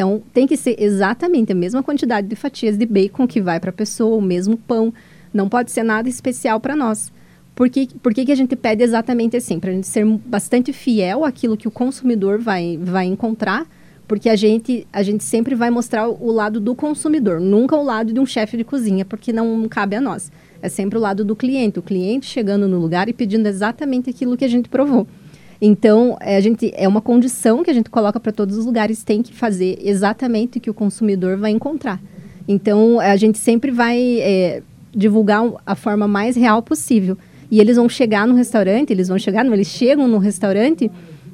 Então, 0.00 0.22
tem 0.32 0.46
que 0.46 0.56
ser 0.56 0.82
exatamente 0.82 1.52
a 1.52 1.54
mesma 1.54 1.82
quantidade 1.82 2.26
de 2.26 2.34
fatias 2.34 2.74
de 2.78 2.86
bacon 2.86 3.26
que 3.26 3.38
vai 3.38 3.60
para 3.60 3.68
a 3.68 3.72
pessoa, 3.72 4.16
o 4.16 4.22
mesmo 4.22 4.56
pão. 4.56 4.94
Não 5.30 5.46
pode 5.46 5.70
ser 5.70 5.82
nada 5.82 6.08
especial 6.08 6.58
para 6.58 6.74
nós. 6.74 7.12
Por, 7.54 7.68
que, 7.68 7.86
por 7.98 8.14
que, 8.14 8.24
que 8.24 8.32
a 8.32 8.34
gente 8.34 8.56
pede 8.56 8.82
exatamente 8.82 9.36
assim? 9.36 9.60
Para 9.60 9.68
a 9.68 9.74
gente 9.74 9.86
ser 9.86 10.06
bastante 10.24 10.72
fiel 10.72 11.22
àquilo 11.22 11.54
que 11.54 11.68
o 11.68 11.70
consumidor 11.70 12.38
vai, 12.38 12.78
vai 12.82 13.04
encontrar, 13.04 13.66
porque 14.08 14.30
a 14.30 14.36
gente, 14.36 14.86
a 14.90 15.02
gente 15.02 15.22
sempre 15.22 15.54
vai 15.54 15.68
mostrar 15.68 16.08
o 16.08 16.32
lado 16.32 16.60
do 16.60 16.74
consumidor, 16.74 17.38
nunca 17.38 17.76
o 17.76 17.84
lado 17.84 18.10
de 18.10 18.18
um 18.18 18.24
chefe 18.24 18.56
de 18.56 18.64
cozinha, 18.64 19.04
porque 19.04 19.34
não 19.34 19.68
cabe 19.68 19.96
a 19.96 20.00
nós. 20.00 20.32
É 20.62 20.70
sempre 20.70 20.96
o 20.96 21.00
lado 21.02 21.26
do 21.26 21.36
cliente, 21.36 21.78
o 21.78 21.82
cliente 21.82 22.24
chegando 22.24 22.66
no 22.66 22.78
lugar 22.78 23.06
e 23.10 23.12
pedindo 23.12 23.46
exatamente 23.46 24.08
aquilo 24.08 24.34
que 24.34 24.46
a 24.46 24.48
gente 24.48 24.70
provou. 24.70 25.06
Então, 25.60 26.16
é, 26.20 26.36
a 26.36 26.40
gente, 26.40 26.72
é 26.74 26.88
uma 26.88 27.02
condição 27.02 27.62
que 27.62 27.70
a 27.70 27.74
gente 27.74 27.90
coloca 27.90 28.18
para 28.18 28.32
todos 28.32 28.56
os 28.56 28.64
lugares, 28.64 29.04
tem 29.04 29.22
que 29.22 29.34
fazer 29.34 29.78
exatamente 29.82 30.58
o 30.58 30.60
que 30.60 30.70
o 30.70 30.74
consumidor 30.74 31.36
vai 31.36 31.50
encontrar. 31.50 32.00
Então, 32.48 32.98
a 32.98 33.16
gente 33.16 33.38
sempre 33.38 33.70
vai 33.70 34.20
é, 34.20 34.62
divulgar 34.94 35.42
a 35.66 35.74
forma 35.74 36.08
mais 36.08 36.34
real 36.34 36.62
possível. 36.62 37.16
E 37.50 37.60
eles 37.60 37.76
vão 37.76 37.88
chegar 37.88 38.26
no 38.26 38.34
restaurante, 38.34 38.90
eles 38.90 39.08
vão 39.08 39.18
chegar, 39.18 39.44
não, 39.44 39.52
eles 39.52 39.66
chegam 39.66 40.08
no 40.08 40.18
restaurante 40.18 40.90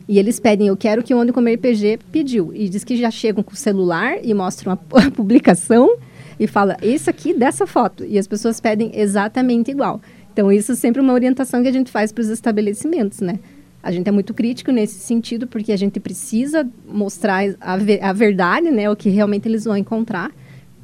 e 0.08 0.18
eles 0.18 0.40
pedem, 0.40 0.68
eu 0.68 0.76
quero 0.76 1.02
que 1.02 1.14
o 1.14 1.18
Onde 1.18 1.32
Comer 1.32 1.58
PG 1.58 1.98
pediu. 2.10 2.52
E 2.54 2.68
diz 2.68 2.82
que 2.84 2.96
já 2.96 3.10
chegam 3.10 3.44
com 3.44 3.52
o 3.52 3.56
celular 3.56 4.16
e 4.22 4.34
mostram 4.34 4.72
a, 4.72 4.78
a 5.06 5.10
publicação 5.10 5.96
e 6.38 6.46
fala, 6.46 6.76
isso 6.82 7.08
aqui 7.08 7.32
dessa 7.32 7.66
foto. 7.66 8.04
E 8.04 8.18
as 8.18 8.26
pessoas 8.26 8.60
pedem 8.60 8.90
exatamente 8.94 9.70
igual. 9.70 10.00
Então, 10.32 10.50
isso 10.50 10.72
é 10.72 10.74
sempre 10.74 11.00
uma 11.00 11.12
orientação 11.12 11.62
que 11.62 11.68
a 11.68 11.72
gente 11.72 11.90
faz 11.90 12.12
para 12.12 12.20
os 12.20 12.28
estabelecimentos, 12.28 13.20
né? 13.20 13.38
A 13.86 13.92
gente 13.92 14.08
é 14.08 14.10
muito 14.10 14.34
crítico 14.34 14.72
nesse 14.72 14.98
sentido, 14.98 15.46
porque 15.46 15.70
a 15.70 15.76
gente 15.76 16.00
precisa 16.00 16.68
mostrar 16.88 17.44
a, 17.60 17.74
a 18.02 18.12
verdade, 18.12 18.68
né? 18.68 18.90
O 18.90 18.96
que 18.96 19.08
realmente 19.08 19.46
eles 19.46 19.64
vão 19.64 19.76
encontrar. 19.76 20.32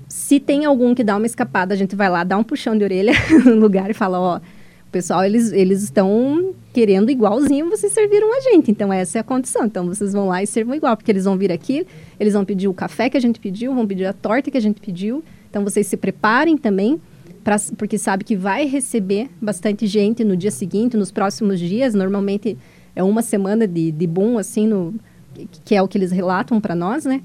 Se 0.09 0.39
tem 0.39 0.65
algum 0.65 0.95
que 0.95 1.03
dá 1.03 1.17
uma 1.17 1.27
escapada, 1.27 1.75
a 1.75 1.77
gente 1.77 1.97
vai 1.97 2.09
lá, 2.09 2.23
dá 2.23 2.39
um 2.39 2.45
puxão 2.45 2.79
de 2.79 2.85
orelha 2.85 3.13
no 3.45 3.57
lugar 3.57 3.91
e 3.91 3.95
fala, 3.95 4.21
ó, 4.21 4.41
pessoal, 4.93 5.25
eles, 5.25 5.51
eles 5.51 5.83
estão 5.83 6.55
querendo 6.73 7.11
igualzinho 7.11 7.69
vocês 7.69 7.93
serviram 7.93 8.33
a 8.37 8.41
gente. 8.41 8.71
Então, 8.71 8.93
essa 8.93 9.19
é 9.19 9.21
a 9.21 9.25
condição. 9.25 9.65
Então, 9.65 9.87
vocês 9.87 10.13
vão 10.13 10.29
lá 10.29 10.41
e 10.41 10.47
servam 10.47 10.77
igual, 10.77 10.97
porque 10.97 11.11
eles 11.11 11.25
vão 11.25 11.37
vir 11.37 11.51
aqui, 11.51 11.85
eles 12.21 12.35
vão 12.35 12.45
pedir 12.45 12.69
o 12.69 12.75
café 12.75 13.11
que 13.11 13.17
a 13.17 13.21
gente 13.21 13.41
pediu, 13.41 13.75
vão 13.75 13.85
pedir 13.85 14.05
a 14.05 14.13
torta 14.13 14.49
que 14.49 14.57
a 14.57 14.61
gente 14.61 14.81
pediu. 14.81 15.25
Então, 15.51 15.65
vocês 15.65 15.89
se 15.89 15.97
preparem 15.97 16.57
também 16.57 17.01
pra, 17.43 17.57
porque 17.77 17.99
sabe 17.99 18.23
que 18.23 18.37
vai 18.37 18.67
receber 18.67 19.29
bastante 19.41 19.87
gente 19.87 20.23
no 20.23 20.37
dia 20.37 20.51
seguinte, 20.51 20.97
nos 20.97 21.11
próximos 21.11 21.59
dias. 21.59 21.95
Normalmente 21.95 22.57
é 22.95 23.03
uma 23.03 23.23
semana 23.23 23.67
de, 23.67 23.91
de 23.91 24.07
boom, 24.07 24.39
assim, 24.39 24.67
no, 24.67 24.95
que 25.65 25.75
é 25.75 25.83
o 25.83 25.89
que 25.89 25.99
eles 25.99 26.11
relatam 26.11 26.61
para 26.61 26.75
nós, 26.75 27.05
né? 27.05 27.23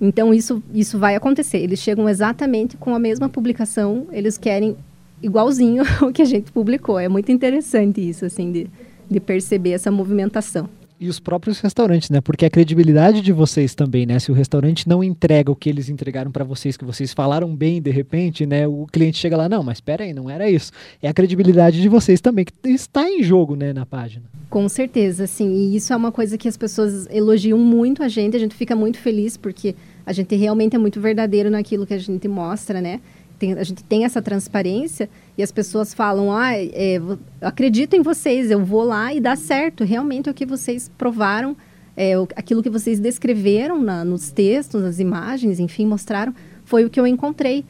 Então, 0.00 0.34
isso, 0.34 0.62
isso 0.74 0.98
vai 0.98 1.14
acontecer. 1.14 1.58
Eles 1.58 1.78
chegam 1.78 2.08
exatamente 2.08 2.76
com 2.76 2.94
a 2.94 2.98
mesma 2.98 3.28
publicação, 3.28 4.06
eles 4.10 4.36
querem 4.36 4.76
igualzinho 5.22 5.84
o 6.02 6.12
que 6.12 6.22
a 6.22 6.26
gente 6.26 6.50
publicou. 6.50 6.98
É 6.98 7.08
muito 7.08 7.30
interessante 7.30 8.06
isso, 8.06 8.24
assim, 8.24 8.50
de, 8.50 8.66
de 9.10 9.20
perceber 9.20 9.70
essa 9.70 9.90
movimentação 9.90 10.68
e 11.02 11.08
os 11.08 11.18
próprios 11.18 11.58
restaurantes, 11.58 12.10
né? 12.10 12.20
Porque 12.20 12.46
a 12.46 12.50
credibilidade 12.50 13.20
de 13.20 13.32
vocês 13.32 13.74
também, 13.74 14.06
né? 14.06 14.20
Se 14.20 14.30
o 14.30 14.34
restaurante 14.34 14.88
não 14.88 15.02
entrega 15.02 15.50
o 15.50 15.56
que 15.56 15.68
eles 15.68 15.88
entregaram 15.88 16.30
para 16.30 16.44
vocês, 16.44 16.76
que 16.76 16.84
vocês 16.84 17.12
falaram 17.12 17.54
bem 17.56 17.82
de 17.82 17.90
repente, 17.90 18.46
né? 18.46 18.68
O 18.68 18.86
cliente 18.86 19.18
chega 19.18 19.36
lá, 19.36 19.48
não, 19.48 19.64
mas 19.64 19.78
espera 19.78 20.04
aí, 20.04 20.14
não 20.14 20.30
era 20.30 20.48
isso. 20.48 20.70
É 21.02 21.08
a 21.08 21.12
credibilidade 21.12 21.82
de 21.82 21.88
vocês 21.88 22.20
também 22.20 22.44
que 22.44 22.52
está 22.68 23.10
em 23.10 23.20
jogo, 23.20 23.56
né, 23.56 23.72
na 23.72 23.84
página. 23.84 24.24
Com 24.48 24.68
certeza, 24.68 25.26
sim. 25.26 25.52
E 25.52 25.74
isso 25.74 25.92
é 25.92 25.96
uma 25.96 26.12
coisa 26.12 26.38
que 26.38 26.46
as 26.46 26.56
pessoas 26.56 27.08
elogiam 27.10 27.58
muito 27.58 28.00
a 28.04 28.08
gente. 28.08 28.36
A 28.36 28.40
gente 28.40 28.54
fica 28.54 28.76
muito 28.76 28.98
feliz 28.98 29.36
porque 29.36 29.74
a 30.06 30.12
gente 30.12 30.36
realmente 30.36 30.76
é 30.76 30.78
muito 30.78 31.00
verdadeiro 31.00 31.50
naquilo 31.50 31.84
que 31.84 31.94
a 31.94 31.98
gente 31.98 32.28
mostra, 32.28 32.80
né? 32.80 33.00
Tem, 33.42 33.52
a 33.54 33.64
gente 33.64 33.82
tem 33.82 34.04
essa 34.04 34.22
transparência 34.22 35.10
e 35.36 35.42
as 35.42 35.50
pessoas 35.50 35.92
falam, 35.92 36.30
ah, 36.32 36.54
é, 36.54 37.00
acredito 37.40 37.96
em 37.96 38.00
vocês, 38.00 38.52
eu 38.52 38.64
vou 38.64 38.84
lá 38.84 39.12
e 39.12 39.20
dá 39.20 39.34
certo. 39.34 39.82
Realmente 39.82 40.28
é 40.28 40.32
o 40.32 40.34
que 40.34 40.46
vocês 40.46 40.88
provaram, 40.96 41.56
é, 41.96 42.12
aquilo 42.36 42.62
que 42.62 42.70
vocês 42.70 43.00
descreveram 43.00 43.82
na, 43.82 44.04
nos 44.04 44.30
textos, 44.30 44.80
nas 44.80 45.00
imagens, 45.00 45.58
enfim, 45.58 45.86
mostraram, 45.86 46.32
foi 46.64 46.84
o 46.84 46.90
que 46.90 47.00
eu 47.00 47.06
encontrei. 47.06 47.64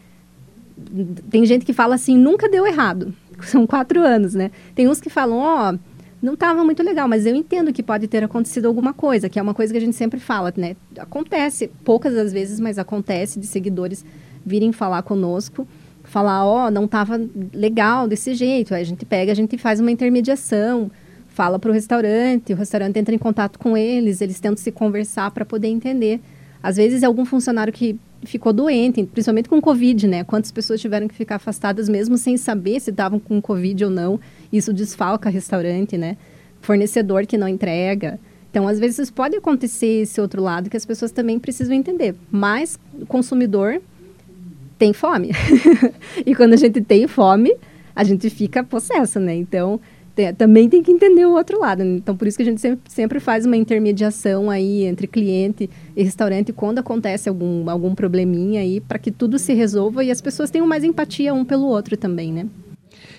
Tem 1.31 1.47
gente 1.47 1.65
que 1.65 1.73
fala 1.73 1.95
assim, 1.95 2.19
nunca 2.19 2.51
deu 2.51 2.67
errado. 2.67 3.15
São 3.41 3.67
quatro 3.67 4.03
anos, 4.03 4.35
né? 4.35 4.51
Tem 4.75 4.87
uns 4.87 5.01
que 5.01 5.09
falam, 5.09 5.39
ó, 5.39 5.73
oh, 5.73 5.79
não 6.21 6.35
estava 6.35 6.63
muito 6.63 6.83
legal, 6.83 7.09
mas 7.09 7.25
eu 7.25 7.35
entendo 7.35 7.73
que 7.73 7.83
pode 7.83 8.07
ter 8.09 8.23
acontecido 8.23 8.67
alguma 8.67 8.93
coisa, 8.93 9.27
que 9.27 9.39
é 9.39 9.43
uma 9.43 9.55
coisa 9.55 9.73
que 9.73 9.79
a 9.79 9.81
gente 9.81 9.97
sempre 9.97 10.21
fala, 10.21 10.53
né? 10.55 10.77
Acontece, 10.99 11.71
poucas 11.83 12.15
das 12.15 12.31
vezes, 12.31 12.61
mas 12.61 12.79
acontece 12.79 13.41
de 13.41 13.47
seguidores 13.47 14.05
virem 14.45 14.73
falar 14.73 15.03
conosco, 15.03 15.67
falar, 16.05 16.45
ó, 16.45 16.67
oh, 16.67 16.71
não 16.71 16.85
estava 16.85 17.21
legal 17.53 18.07
desse 18.07 18.35
jeito. 18.35 18.75
Aí 18.75 18.83
a 18.83 18.85
gente 18.85 19.05
pega, 19.05 19.33
a 19.33 19.35
gente 19.35 19.57
faz 19.57 19.81
uma 19.81 19.91
intermediação, 19.91 20.91
fala 21.29 21.59
para 21.59 21.71
o 21.71 21.73
restaurante, 21.73 22.53
o 22.53 22.57
restaurante 22.57 22.99
entra 22.99 23.15
em 23.15 23.19
contato 23.19 23.59
com 23.59 23.77
eles, 23.77 24.21
eles 24.21 24.39
tentam 24.41 24.57
se 24.57 24.71
conversar 24.71 25.31
para 25.31 25.45
poder 25.45 25.69
entender. 25.69 26.21
Às 26.63 26.77
vezes 26.77 27.03
é 27.03 27.07
algum 27.07 27.25
funcionário 27.25 27.73
que 27.73 27.99
ficou 28.25 28.53
doente, 28.53 29.03
principalmente 29.05 29.49
com 29.49 29.61
Covid, 29.61 30.07
né? 30.07 30.25
Quantas 30.25 30.53
pessoas 30.53 30.81
tiveram 30.81 31.09
que 31.09 31.15
ficar 31.15 31.37
afastadas 31.37 31.89
mesmo 31.89 32.17
sem 32.17 32.37
saber 32.37 32.79
se 32.81 32.91
estavam 32.91 33.19
com 33.19 33.41
Covid 33.41 33.85
ou 33.85 33.91
não. 33.91 34.21
Isso 34.53 34.73
desfalca 34.73 35.29
restaurante, 35.29 35.99
né? 35.99 36.17
Fornecedor 36.61 37.27
que 37.27 37.37
não 37.37 37.49
entrega. 37.49 38.21
Então, 38.51 38.69
às 38.69 38.79
vezes 38.79 39.11
pode 39.11 39.35
acontecer 39.35 40.03
esse 40.03 40.21
outro 40.21 40.43
lado 40.43 40.71
que 40.71 40.77
as 40.77 40.85
pessoas 40.85 41.11
também 41.11 41.39
precisam 41.39 41.75
entender. 41.75 42.15
Mas 42.31 42.79
o 43.01 43.07
consumidor 43.07 43.81
tem 44.83 44.93
fome. 44.93 45.31
e 46.27 46.35
quando 46.35 46.55
a 46.55 46.57
gente 46.57 46.81
tem 46.81 47.07
fome, 47.07 47.55
a 47.95 48.03
gente 48.03 48.29
fica 48.29 48.65
possessa, 48.65 49.21
né? 49.21 49.33
Então, 49.33 49.81
também 50.37 50.69
tem 50.69 50.83
que 50.83 50.91
entender 50.91 51.25
o 51.25 51.35
outro 51.35 51.61
lado. 51.61 51.85
Né? 51.85 51.99
Então, 51.99 52.17
por 52.17 52.27
isso 52.27 52.37
que 52.37 52.43
a 52.43 52.47
gente 52.47 52.61
sempre, 52.61 52.91
sempre 52.91 53.21
faz 53.21 53.47
uma 53.47 53.57
intermediação 53.57 54.51
aí 54.51 54.83
entre 54.83 55.07
cliente 55.07 55.71
e 55.95 56.03
restaurante 56.03 56.53
quando 56.53 56.81
acontece 56.81 57.29
algum, 57.29 57.71
algum 57.71 57.95
probleminha 57.95 58.61
aí, 58.61 58.81
para 58.81 58.99
que 58.99 59.13
tudo 59.13 59.39
se 59.39 59.55
resolva 59.55 60.03
e 60.03 60.11
as 60.11 60.21
pessoas 60.21 60.51
tenham 60.51 60.67
mais 60.67 60.83
empatia 60.83 61.33
um 61.33 61.45
pelo 61.45 61.69
outro 61.69 61.97
também, 61.97 62.33
né? 62.33 62.49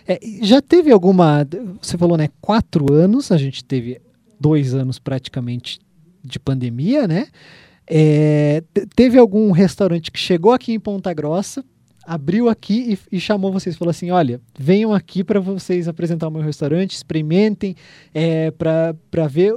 É, 0.06 0.20
já 0.42 0.62
teve 0.62 0.92
alguma. 0.92 1.48
Você 1.82 1.98
falou, 1.98 2.18
né? 2.18 2.28
Quatro 2.42 2.92
anos, 2.92 3.32
a 3.32 3.38
gente 3.38 3.64
teve 3.64 4.02
dois 4.38 4.74
anos 4.74 5.00
praticamente 5.00 5.80
de 6.22 6.38
pandemia, 6.40 7.08
né? 7.08 7.28
É, 7.88 8.64
teve 8.96 9.18
algum 9.18 9.52
restaurante 9.52 10.12
que 10.12 10.20
chegou 10.20 10.52
aqui 10.52 10.74
em 10.74 10.80
Ponta 10.80 11.14
Grossa, 11.14 11.64
abriu 12.06 12.50
aqui 12.50 12.98
e, 13.12 13.18
e 13.18 13.20
chamou 13.20 13.52
vocês, 13.52 13.76
falou 13.76 13.92
assim: 13.92 14.12
olha, 14.12 14.42
venham 14.58 14.94
aqui 14.94 15.24
para 15.24 15.40
vocês 15.40 15.88
apresentar 15.88 16.28
o 16.28 16.32
meu 16.32 16.42
restaurante, 16.42 16.92
experimentem, 16.92 17.76
é, 18.14 18.52
para 18.52 19.28
ver 19.28 19.54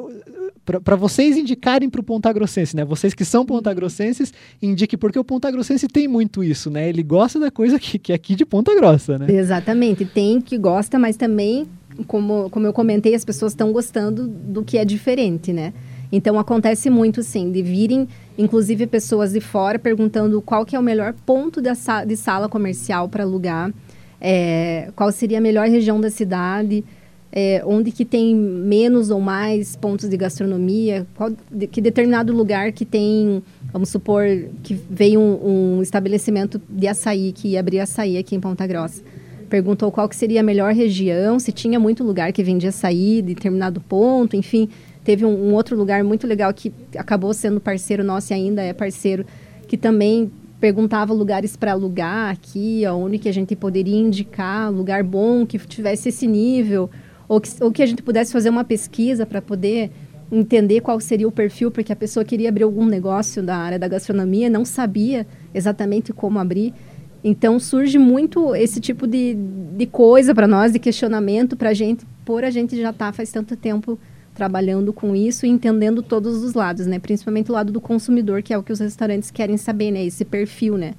para 0.82 0.96
vocês 0.96 1.36
indicarem 1.36 1.88
para 1.88 2.00
o 2.00 2.04
Ponta 2.04 2.32
Grossense, 2.32 2.74
né? 2.74 2.84
Vocês 2.84 3.14
que 3.14 3.24
são 3.24 3.46
Ponta 3.46 3.72
Grossenses, 3.72 4.34
indiquem, 4.60 4.98
porque 4.98 5.18
o 5.18 5.22
Ponta 5.22 5.48
Grossense 5.48 5.86
tem 5.86 6.08
muito 6.08 6.42
isso, 6.42 6.70
né? 6.70 6.88
Ele 6.88 7.04
gosta 7.04 7.38
da 7.38 7.52
coisa 7.52 7.78
que, 7.78 7.98
que 8.00 8.10
é 8.10 8.16
aqui 8.16 8.34
de 8.34 8.44
Ponta 8.44 8.74
Grossa, 8.74 9.16
né? 9.16 9.26
Exatamente, 9.28 10.04
tem 10.04 10.40
que 10.40 10.58
gosta, 10.58 10.98
mas 10.98 11.16
também, 11.16 11.68
como, 12.08 12.50
como 12.50 12.66
eu 12.66 12.72
comentei, 12.72 13.14
as 13.14 13.24
pessoas 13.24 13.52
estão 13.52 13.70
gostando 13.70 14.26
do 14.26 14.64
que 14.64 14.76
é 14.76 14.84
diferente, 14.84 15.52
né? 15.52 15.72
Então 16.10 16.38
acontece 16.38 16.88
muito 16.88 17.22
sim, 17.22 17.50
de 17.50 17.62
virem 17.62 18.08
inclusive 18.38 18.86
pessoas 18.86 19.32
de 19.32 19.40
fora 19.40 19.78
perguntando 19.78 20.40
qual 20.42 20.64
que 20.64 20.76
é 20.76 20.78
o 20.78 20.82
melhor 20.82 21.14
ponto 21.24 21.60
de, 21.60 21.70
de 22.06 22.16
sala 22.16 22.48
comercial 22.48 23.08
para 23.08 23.24
alugar, 23.24 23.72
é, 24.20 24.90
qual 24.94 25.10
seria 25.10 25.38
a 25.38 25.40
melhor 25.40 25.68
região 25.68 26.00
da 26.00 26.10
cidade, 26.10 26.84
é, 27.32 27.62
onde 27.66 27.90
que 27.90 28.04
tem 28.04 28.34
menos 28.34 29.10
ou 29.10 29.20
mais 29.20 29.76
pontos 29.76 30.08
de 30.08 30.16
gastronomia, 30.16 31.06
qual, 31.14 31.32
de, 31.50 31.66
que 31.66 31.80
determinado 31.80 32.32
lugar 32.32 32.72
que 32.72 32.84
tem, 32.84 33.42
vamos 33.72 33.88
supor, 33.88 34.24
que 34.62 34.74
veio 34.88 35.20
um, 35.20 35.78
um 35.78 35.82
estabelecimento 35.82 36.60
de 36.68 36.86
açaí, 36.86 37.32
que 37.32 37.48
ia 37.48 37.60
abrir 37.60 37.80
açaí 37.80 38.16
aqui 38.16 38.34
em 38.34 38.40
Ponta 38.40 38.66
Grossa. 38.66 39.02
Perguntou 39.50 39.92
qual 39.92 40.08
que 40.08 40.16
seria 40.16 40.40
a 40.40 40.42
melhor 40.42 40.72
região, 40.72 41.38
se 41.38 41.52
tinha 41.52 41.78
muito 41.78 42.02
lugar 42.02 42.32
que 42.32 42.42
vendia 42.42 42.70
açaí 42.70 43.22
de 43.22 43.34
determinado 43.34 43.80
ponto, 43.80 44.34
enfim 44.34 44.68
Teve 45.06 45.24
um, 45.24 45.50
um, 45.50 45.54
outro 45.54 45.76
lugar 45.76 46.02
muito 46.02 46.26
legal 46.26 46.52
que 46.52 46.74
acabou 46.96 47.32
sendo 47.32 47.60
parceiro 47.60 48.02
nosso 48.02 48.32
e 48.32 48.34
ainda 48.34 48.60
é 48.60 48.72
parceiro, 48.72 49.24
que 49.68 49.76
também 49.76 50.32
perguntava 50.58 51.12
lugares 51.12 51.56
para 51.56 51.70
alugar 51.70 52.32
aqui, 52.32 52.82
onde 52.88 53.16
que 53.16 53.28
a 53.28 53.32
gente 53.32 53.54
poderia 53.54 53.96
indicar 53.96 54.68
lugar 54.68 55.04
bom 55.04 55.46
que 55.46 55.60
tivesse 55.60 56.08
esse 56.08 56.26
nível, 56.26 56.90
ou 57.28 57.40
que, 57.40 57.50
ou 57.62 57.70
que 57.70 57.84
a 57.84 57.86
gente 57.86 58.02
pudesse 58.02 58.32
fazer 58.32 58.50
uma 58.50 58.64
pesquisa 58.64 59.24
para 59.24 59.40
poder 59.40 59.92
entender 60.32 60.80
qual 60.80 60.98
seria 60.98 61.28
o 61.28 61.30
perfil, 61.30 61.70
porque 61.70 61.92
a 61.92 61.96
pessoa 61.96 62.24
queria 62.24 62.48
abrir 62.48 62.64
algum 62.64 62.84
negócio 62.84 63.44
da 63.44 63.56
área 63.56 63.78
da 63.78 63.86
gastronomia, 63.86 64.50
não 64.50 64.64
sabia 64.64 65.24
exatamente 65.54 66.12
como 66.12 66.40
abrir. 66.40 66.74
Então 67.22 67.60
surge 67.60 67.96
muito 67.96 68.56
esse 68.56 68.80
tipo 68.80 69.06
de, 69.06 69.36
de 69.76 69.86
coisa 69.86 70.34
para 70.34 70.48
nós, 70.48 70.72
de 70.72 70.80
questionamento 70.80 71.56
para 71.56 71.70
a 71.70 71.74
gente, 71.74 72.04
por 72.24 72.42
a 72.42 72.50
gente 72.50 72.74
já 72.74 72.90
estar 72.90 73.06
tá 73.06 73.12
faz 73.12 73.30
tanto 73.30 73.56
tempo 73.56 73.96
trabalhando 74.36 74.92
com 74.92 75.16
isso 75.16 75.46
e 75.46 75.48
entendendo 75.48 76.02
todos 76.02 76.44
os 76.44 76.52
lados, 76.52 76.86
né? 76.86 76.98
Principalmente 76.98 77.50
o 77.50 77.54
lado 77.54 77.72
do 77.72 77.80
consumidor, 77.80 78.42
que 78.42 78.52
é 78.52 78.58
o 78.58 78.62
que 78.62 78.72
os 78.72 78.78
restaurantes 78.78 79.30
querem 79.30 79.56
saber, 79.56 79.90
né? 79.90 80.04
Esse 80.04 80.24
perfil, 80.24 80.76
né? 80.76 80.94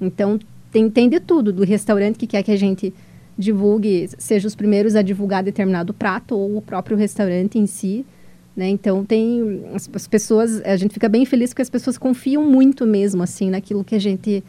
Então, 0.00 0.38
tem, 0.70 1.08
de 1.08 1.18
tudo, 1.18 1.52
do 1.52 1.64
restaurante 1.64 2.18
que 2.18 2.26
quer 2.26 2.42
que 2.42 2.52
a 2.52 2.56
gente 2.56 2.92
divulgue, 3.36 4.10
seja 4.18 4.46
os 4.46 4.54
primeiros 4.54 4.94
a 4.94 5.02
divulgar 5.02 5.42
determinado 5.42 5.94
prato 5.94 6.36
ou 6.36 6.58
o 6.58 6.62
próprio 6.62 6.96
restaurante 6.96 7.58
em 7.58 7.66
si, 7.66 8.04
né? 8.54 8.68
Então, 8.68 9.04
tem 9.04 9.64
as, 9.74 9.88
as 9.92 10.06
pessoas, 10.06 10.60
a 10.62 10.76
gente 10.76 10.92
fica 10.92 11.08
bem 11.08 11.24
feliz 11.24 11.50
porque 11.50 11.62
as 11.62 11.70
pessoas 11.70 11.96
confiam 11.96 12.44
muito 12.44 12.86
mesmo, 12.86 13.22
assim, 13.22 13.48
naquilo 13.48 13.82
que 13.82 13.94
a 13.94 14.00
gente 14.00 14.44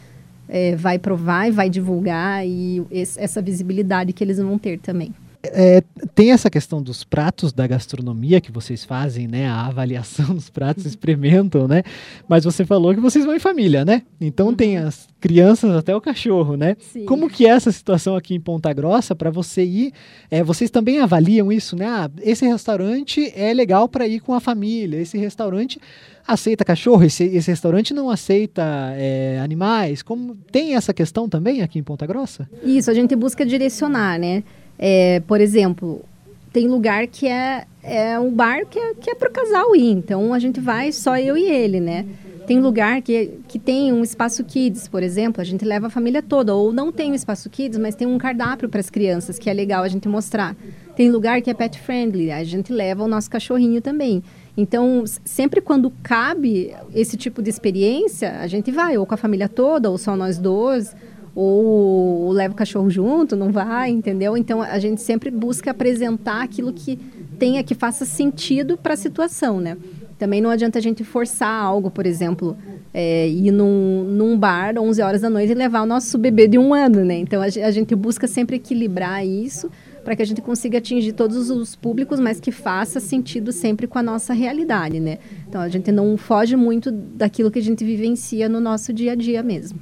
é, 0.50 0.76
vai 0.76 1.00
provar 1.00 1.48
e 1.48 1.52
vai 1.52 1.70
divulgar 1.70 2.46
e 2.46 2.84
esse, 2.92 3.18
essa 3.20 3.42
visibilidade 3.42 4.12
que 4.12 4.22
eles 4.22 4.38
vão 4.38 4.58
ter 4.58 4.80
também. 4.80 5.14
É, 5.46 5.84
tem 6.16 6.32
essa 6.32 6.50
questão 6.50 6.82
dos 6.82 7.04
pratos 7.04 7.52
da 7.52 7.68
gastronomia 7.68 8.40
que 8.40 8.52
vocês 8.52 8.86
fazem, 8.86 9.28
né? 9.28 9.48
A 9.48 9.66
avaliação 9.66 10.34
dos 10.34 10.50
pratos, 10.50 10.86
experimentam, 10.86 11.68
né? 11.68 11.84
Mas 12.30 12.46
você 12.46 12.66
falou 12.66 12.94
que 12.94 13.02
vocês 13.02 13.26
vão 13.26 13.36
em 13.36 13.40
família, 13.40 13.84
né? 13.84 14.04
Então 14.22 14.48
uhum. 14.48 14.56
tem 14.56 14.78
as 14.78 15.08
crianças 15.20 15.76
até 15.76 15.94
o 15.94 16.00
cachorro, 16.00 16.56
né? 16.56 16.78
Sim. 16.80 17.06
Como 17.06 17.30
que 17.30 17.46
é 17.46 17.50
essa 17.50 17.72
situação 17.72 18.16
aqui 18.16 18.34
em 18.34 18.40
Ponta 18.40 18.72
Grossa 18.72 19.14
para 19.14 19.30
você 19.30 19.64
ir? 19.66 19.92
É, 20.32 20.42
vocês 20.44 20.72
também 20.72 21.00
avaliam 21.00 21.52
isso, 21.52 21.76
né? 21.76 21.88
Ah, 21.88 22.10
esse 22.22 22.46
restaurante 22.46 23.32
é 23.36 23.54
legal 23.54 23.90
para 23.90 24.08
ir 24.08 24.22
com 24.22 24.34
a 24.34 24.40
família. 24.40 24.98
Esse 24.98 25.18
restaurante 25.18 25.78
aceita 26.26 26.64
cachorro, 26.64 27.04
esse, 27.04 27.26
esse 27.26 27.52
restaurante 27.52 27.94
não 27.94 28.10
aceita 28.10 28.64
é, 28.96 29.40
animais. 29.44 30.02
Como 30.02 30.36
tem 30.52 30.76
essa 30.76 30.94
questão 30.94 31.28
também 31.28 31.62
aqui 31.62 31.80
em 31.80 31.84
Ponta 31.84 32.06
Grossa? 32.06 32.50
Isso, 32.64 32.90
a 32.90 32.94
gente 32.94 33.14
busca 33.16 33.46
direcionar, 33.46 34.18
né? 34.18 34.44
É, 34.77 35.22
por 35.22 35.39
exemplo, 35.39 36.03
tem 36.51 36.68
lugar 36.68 37.08
que 37.08 37.27
é, 37.27 37.65
é 37.82 38.20
um 38.20 38.32
bar 38.32 38.65
que 38.65 38.77
é, 38.77 38.94
que 38.94 39.10
é 39.10 39.15
para 39.15 39.30
o 39.30 39.32
casal 39.32 39.75
ir. 39.75 39.92
Então 39.92 40.34
a 40.34 40.39
gente 40.39 40.60
vai 40.60 40.92
só 40.92 41.18
eu 41.18 41.38
e 41.38 41.44
ele, 41.44 41.80
né? 41.80 42.06
Tem 42.46 42.60
lugar 42.60 43.01
que, 43.01 43.39
que 43.48 43.58
tem 43.58 43.94
um 43.94 44.03
espaço 44.03 44.44
kids, 44.44 44.88
por 44.88 45.01
exemplo, 45.01 45.39
a 45.39 45.46
gente 45.46 45.63
leva 45.63 45.88
a 45.88 45.89
família 45.89 46.22
toda. 46.22 46.53
Ou 46.53 46.74
não 46.74 46.92
tem 46.92 47.12
um 47.12 47.15
espaço 47.15 47.50
kids, 47.50 47.80
mas 47.80 47.96
tem 47.96 48.06
um 48.06 48.18
cardápio 48.18 48.68
para 48.68 48.82
as 48.82 48.89
crianças, 48.89 49.39
que 49.39 49.50
é 49.50 49.53
legal 49.53 49.82
a 49.82 49.88
gente 49.88 50.10
mostrar. 50.10 50.56
Tem 50.96 51.10
lugar 51.10 51.42
que 51.42 51.50
é 51.50 51.53
pet 51.53 51.80
friendly, 51.80 52.32
a 52.32 52.44
gente 52.44 52.72
leva 52.72 53.03
o 53.03 53.08
nosso 53.08 53.30
cachorrinho 53.30 53.82
também. 53.82 54.22
Então, 54.56 55.03
sempre 55.24 55.62
quando 55.62 55.92
cabe 56.03 56.74
esse 56.94 57.18
tipo 57.18 57.42
de 57.42 57.50
experiência, 57.50 58.38
a 58.39 58.48
gente 58.48 58.72
vai, 58.72 58.98
ou 58.98 59.06
com 59.06 59.13
a 59.13 59.18
família 59.18 59.48
toda, 59.48 59.89
ou 59.89 59.98
só 59.98 60.15
nós 60.15 60.38
dois, 60.38 60.94
ou 61.36 62.32
leva 62.32 62.54
o 62.54 62.58
cachorro 62.58 62.90
junto, 62.90 63.36
não 63.36 63.52
vai, 63.52 63.90
entendeu? 63.90 64.38
Então 64.38 64.62
a 64.62 64.78
gente 64.80 65.02
sempre 65.02 65.32
busca 65.32 65.72
apresentar 65.72 66.44
aquilo 66.44 66.72
que 66.72 66.98
tenha 67.40 67.63
que 67.63 67.74
faça 67.74 68.06
sentido 68.06 68.78
para 68.78 68.94
a 68.94 68.98
situação, 68.98 69.60
né? 69.60 69.78
Também 70.18 70.42
não 70.42 70.50
adianta 70.50 70.78
a 70.78 70.82
gente 70.82 71.04
forçar 71.04 71.50
algo, 71.50 71.90
por 71.90 72.06
exemplo, 72.06 72.56
é, 72.94 73.28
ir 73.28 73.52
num, 73.52 74.04
num 74.04 74.38
bar 74.38 74.78
11 74.78 75.02
horas 75.02 75.22
da 75.22 75.30
noite 75.30 75.52
e 75.52 75.56
levar 75.56 75.82
o 75.82 75.86
nosso 75.86 76.18
bebê 76.18 76.48
de 76.48 76.58
um 76.58 76.74
ano, 76.74 77.04
né? 77.04 77.16
Então 77.16 77.42
a, 77.42 77.46
a 77.46 77.72
gente 77.72 77.96
busca 77.96 78.28
sempre 78.28 78.58
equilibrar 78.58 79.25
isso 79.25 79.70
para 80.04 80.16
que 80.16 80.22
a 80.22 80.25
gente 80.25 80.42
consiga 80.42 80.78
atingir 80.78 81.13
todos 81.13 81.50
os 81.50 81.75
públicos, 81.75 82.20
mas 82.20 82.40
que 82.40 82.52
faça 82.52 83.00
sentido 83.00 83.52
sempre 83.52 83.88
com 83.88 83.98
a 83.98 84.04
nossa 84.04 84.34
realidade, 84.34 85.00
né? 85.00 85.18
Então 85.48 85.62
a 85.62 85.70
gente 85.70 85.92
não 85.92 86.16
foge 86.18 86.56
muito 86.56 86.92
daquilo 86.92 87.50
que 87.50 87.60
a 87.60 87.63
gente 87.63 87.84
vivencia 87.84 88.48
no 88.48 88.60
nosso 88.60 88.94
dia 88.94 89.13
a 89.13 89.16
dia 89.16 89.42
mesmo. 89.42 89.80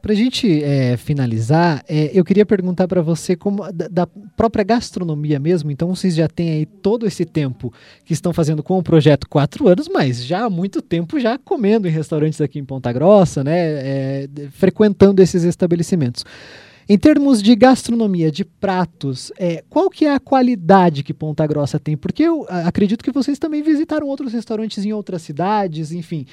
Para 0.00 0.12
a 0.12 0.16
gente 0.16 0.62
é, 0.62 0.96
finalizar, 0.96 1.84
é, 1.88 2.10
eu 2.12 2.24
queria 2.24 2.46
perguntar 2.46 2.86
para 2.86 3.02
você 3.02 3.34
como 3.34 3.70
da, 3.72 3.88
da, 3.88 4.06
própria 4.36 4.64
gastronomia 4.64 5.38
mesmo. 5.38 5.70
Então, 5.70 5.94
vocês 5.94 6.14
já 6.14 6.28
têm 6.28 6.50
aí 6.50 6.66
todo 6.66 7.06
esse 7.06 7.24
tempo 7.24 7.72
que 8.04 8.12
estão 8.12 8.32
fazendo 8.32 8.62
com 8.62 8.78
o 8.78 8.82
projeto 8.82 9.28
quatro 9.28 9.68
anos, 9.68 9.88
mas 9.88 10.24
já 10.24 10.44
há 10.44 10.50
muito 10.50 10.80
tempo 10.80 11.18
já 11.18 11.36
comendo 11.36 11.88
em 11.88 11.90
restaurantes 11.90 12.40
aqui 12.40 12.58
em 12.58 12.64
Ponta 12.64 12.92
Grossa, 12.92 13.42
né? 13.42 13.56
É, 13.58 14.28
frequentando 14.52 15.20
esses 15.20 15.42
estabelecimentos. 15.44 16.24
Em 16.90 16.96
termos 16.96 17.42
de 17.42 17.54
gastronomia, 17.54 18.30
de 18.30 18.46
pratos, 18.46 19.30
é, 19.38 19.62
qual 19.68 19.90
que 19.90 20.06
é 20.06 20.14
a 20.14 20.18
qualidade 20.18 21.02
que 21.02 21.12
Ponta 21.12 21.46
Grossa 21.46 21.78
tem? 21.78 21.98
Porque 21.98 22.22
eu 22.22 22.46
acredito 22.48 23.04
que 23.04 23.12
vocês 23.12 23.38
também 23.38 23.62
visitaram 23.62 24.06
outros 24.06 24.32
restaurantes 24.32 24.82
em 24.86 24.92
outras 24.94 25.20
cidades, 25.20 25.92
enfim. 25.92 26.24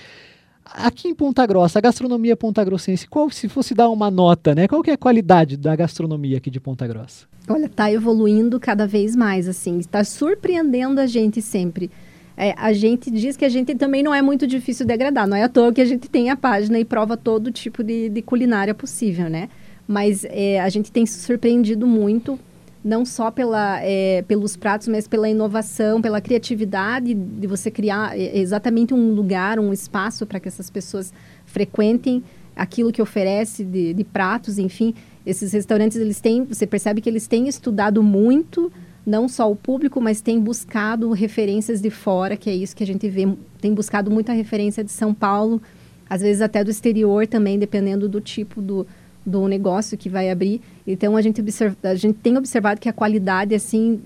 Aqui 0.65 1.07
em 1.07 1.13
Ponta 1.13 1.45
Grossa, 1.45 1.77
a 1.77 1.81
gastronomia 1.81 2.35
ponta-grossense, 2.35 3.07
qual 3.07 3.29
se 3.29 3.47
fosse 3.47 3.75
dar 3.75 3.87
uma 3.89 4.09
nota, 4.09 4.55
né? 4.55 4.67
Qual 4.67 4.81
que 4.81 4.89
é 4.89 4.93
a 4.93 4.97
qualidade 4.97 5.55
da 5.55 5.75
gastronomia 5.75 6.37
aqui 6.37 6.49
de 6.49 6.59
Ponta 6.59 6.87
Grossa? 6.87 7.27
Olha, 7.47 7.69
tá 7.69 7.91
evoluindo 7.91 8.59
cada 8.59 8.87
vez 8.87 9.15
mais, 9.15 9.47
assim, 9.47 9.77
está 9.77 10.03
surpreendendo 10.03 10.99
a 10.99 11.05
gente 11.05 11.41
sempre. 11.41 11.91
É, 12.35 12.53
a 12.57 12.73
gente 12.73 13.11
diz 13.11 13.37
que 13.37 13.45
a 13.45 13.49
gente 13.49 13.75
também 13.75 14.01
não 14.01 14.13
é 14.13 14.21
muito 14.21 14.47
difícil 14.47 14.85
de 14.85 14.93
agradar, 14.93 15.27
não 15.27 15.37
é 15.37 15.43
à 15.43 15.49
toa 15.49 15.71
que 15.71 15.79
a 15.79 15.85
gente 15.85 16.09
tem 16.09 16.29
a 16.29 16.35
página 16.35 16.79
e 16.79 16.83
prova 16.83 17.15
todo 17.15 17.51
tipo 17.51 17.83
de, 17.83 18.09
de 18.09 18.21
culinária 18.21 18.73
possível, 18.73 19.29
né? 19.29 19.49
Mas 19.87 20.25
é, 20.25 20.59
a 20.59 20.67
gente 20.67 20.91
tem 20.91 21.05
se 21.05 21.19
surpreendido 21.19 21.85
muito 21.85 22.39
não 22.85 23.03
só 23.03 23.31
pela, 23.31 23.79
é, 23.81 24.21
pelos 24.27 24.55
pratos, 24.55 24.87
mas 24.87 25.07
pela 25.07 25.27
inovação, 25.27 25.99
pela 25.99 26.21
criatividade 26.21 27.15
de 27.15 27.47
você 27.47 27.71
criar 27.71 28.15
é, 28.15 28.37
exatamente 28.37 28.93
um 28.93 29.11
lugar, 29.11 29.59
um 29.59 29.73
espaço 29.73 30.23
para 30.23 30.39
que 30.39 30.47
essas 30.47 30.69
pessoas 30.69 31.11
frequentem 31.47 32.23
aquilo 32.55 32.91
que 32.91 33.01
oferece 33.01 33.63
de, 33.63 33.91
de, 33.91 34.03
pratos, 34.03 34.59
enfim. 34.59 34.93
Esses 35.25 35.51
restaurantes, 35.51 35.97
eles 35.97 36.21
têm, 36.21 36.45
você 36.45 36.67
percebe 36.67 37.01
que 37.01 37.09
eles 37.09 37.25
têm 37.25 37.47
estudado 37.47 38.03
muito, 38.03 38.71
não 39.03 39.27
só 39.27 39.51
o 39.51 39.55
público, 39.55 39.99
mas 39.99 40.21
têm 40.21 40.39
buscado 40.39 41.11
referências 41.11 41.81
de 41.81 41.89
fora, 41.89 42.37
que 42.37 42.51
é 42.51 42.55
isso 42.55 42.75
que 42.75 42.83
a 42.83 42.87
gente 42.87 43.09
vê, 43.09 43.27
tem 43.59 43.73
buscado 43.73 44.11
muita 44.11 44.31
referência 44.31 44.83
de 44.83 44.91
São 44.91 45.11
Paulo, 45.11 45.59
às 46.07 46.21
vezes 46.21 46.39
até 46.39 46.63
do 46.63 46.69
exterior 46.69 47.25
também, 47.25 47.57
dependendo 47.57 48.07
do 48.07 48.21
tipo 48.21 48.61
do, 48.61 48.85
do 49.25 49.47
negócio 49.47 49.97
que 49.97 50.09
vai 50.09 50.29
abrir. 50.29 50.61
Então 50.85 51.17
a 51.17 51.21
gente, 51.21 51.41
observa, 51.41 51.75
a 51.83 51.95
gente 51.95 52.17
tem 52.19 52.37
observado 52.37 52.79
que 52.79 52.87
a 52.87 52.93
qualidade 52.93 53.55
assim 53.55 53.99